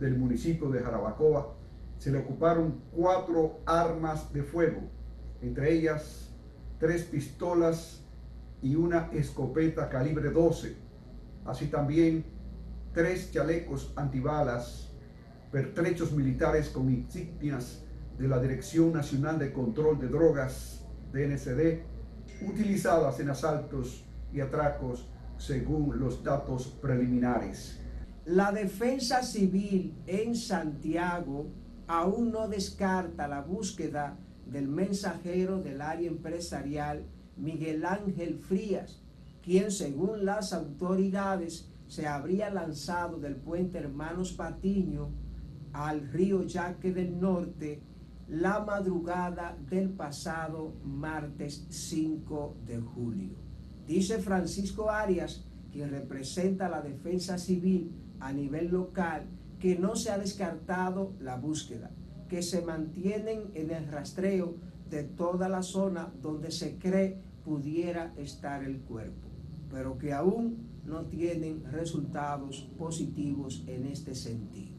del 0.00 0.18
municipio 0.18 0.70
de 0.70 0.80
Jarabacoa, 0.80 1.54
se 1.98 2.10
le 2.10 2.18
ocuparon 2.18 2.80
cuatro 2.90 3.60
armas 3.66 4.32
de 4.32 4.42
fuego, 4.42 4.80
entre 5.42 5.74
ellas 5.74 6.34
tres 6.80 7.04
pistolas 7.04 8.04
y 8.62 8.74
una 8.74 9.10
escopeta 9.12 9.88
calibre 9.88 10.30
12, 10.30 10.87
así 11.48 11.66
también 11.66 12.24
tres 12.92 13.30
chalecos 13.32 13.92
antibalas, 13.96 14.90
pertrechos 15.50 16.12
militares 16.12 16.68
con 16.68 16.90
insignias 16.90 17.84
de 18.18 18.28
la 18.28 18.38
Dirección 18.38 18.92
Nacional 18.92 19.38
de 19.38 19.52
Control 19.52 19.98
de 19.98 20.08
Drogas, 20.08 20.84
DNCD, 21.12 21.82
utilizadas 22.46 23.18
en 23.20 23.30
asaltos 23.30 24.04
y 24.32 24.40
atracos 24.40 25.08
según 25.38 25.98
los 25.98 26.22
datos 26.22 26.66
preliminares. 26.82 27.80
La 28.26 28.52
defensa 28.52 29.22
civil 29.22 29.96
en 30.06 30.34
Santiago 30.34 31.46
aún 31.86 32.30
no 32.30 32.48
descarta 32.48 33.26
la 33.26 33.40
búsqueda 33.40 34.18
del 34.44 34.68
mensajero 34.68 35.62
del 35.62 35.80
área 35.80 36.08
empresarial 36.08 37.06
Miguel 37.36 37.86
Ángel 37.86 38.38
Frías, 38.38 39.02
quien 39.48 39.70
según 39.70 40.26
las 40.26 40.52
autoridades 40.52 41.70
se 41.86 42.06
habría 42.06 42.50
lanzado 42.50 43.18
del 43.18 43.36
puente 43.36 43.78
Hermanos 43.78 44.34
Patiño 44.34 45.08
al 45.72 46.06
río 46.12 46.42
Yaque 46.42 46.92
del 46.92 47.18
Norte 47.18 47.80
la 48.28 48.60
madrugada 48.60 49.56
del 49.70 49.88
pasado 49.88 50.74
martes 50.84 51.64
5 51.70 52.58
de 52.66 52.78
julio. 52.78 53.36
Dice 53.86 54.18
Francisco 54.18 54.90
Arias, 54.90 55.46
quien 55.72 55.92
representa 55.92 56.68
la 56.68 56.82
defensa 56.82 57.38
civil 57.38 57.90
a 58.20 58.34
nivel 58.34 58.68
local, 58.68 59.30
que 59.58 59.78
no 59.78 59.96
se 59.96 60.10
ha 60.10 60.18
descartado 60.18 61.14
la 61.20 61.36
búsqueda, 61.36 61.90
que 62.28 62.42
se 62.42 62.60
mantienen 62.60 63.44
en 63.54 63.70
el 63.70 63.88
rastreo 63.88 64.56
de 64.90 65.04
toda 65.04 65.48
la 65.48 65.62
zona 65.62 66.12
donde 66.20 66.50
se 66.50 66.76
cree 66.76 67.22
pudiera 67.48 68.12
estar 68.18 68.62
el 68.62 68.80
cuerpo, 68.80 69.27
pero 69.70 69.98
que 69.98 70.12
aún 70.12 70.56
no 70.84 71.06
tienen 71.06 71.64
resultados 71.70 72.68
positivos 72.78 73.62
en 73.66 73.86
este 73.86 74.14
sentido. 74.14 74.78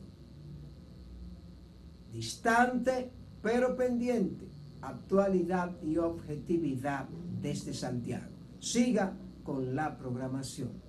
Distante 2.11 3.11
pero 3.41 3.75
pendiente, 3.75 4.49
actualidad 4.81 5.71
y 5.81 5.97
objetividad 5.97 7.07
desde 7.41 7.73
Santiago. 7.73 8.33
Siga 8.59 9.13
con 9.43 9.75
la 9.75 9.97
programación. 9.97 10.88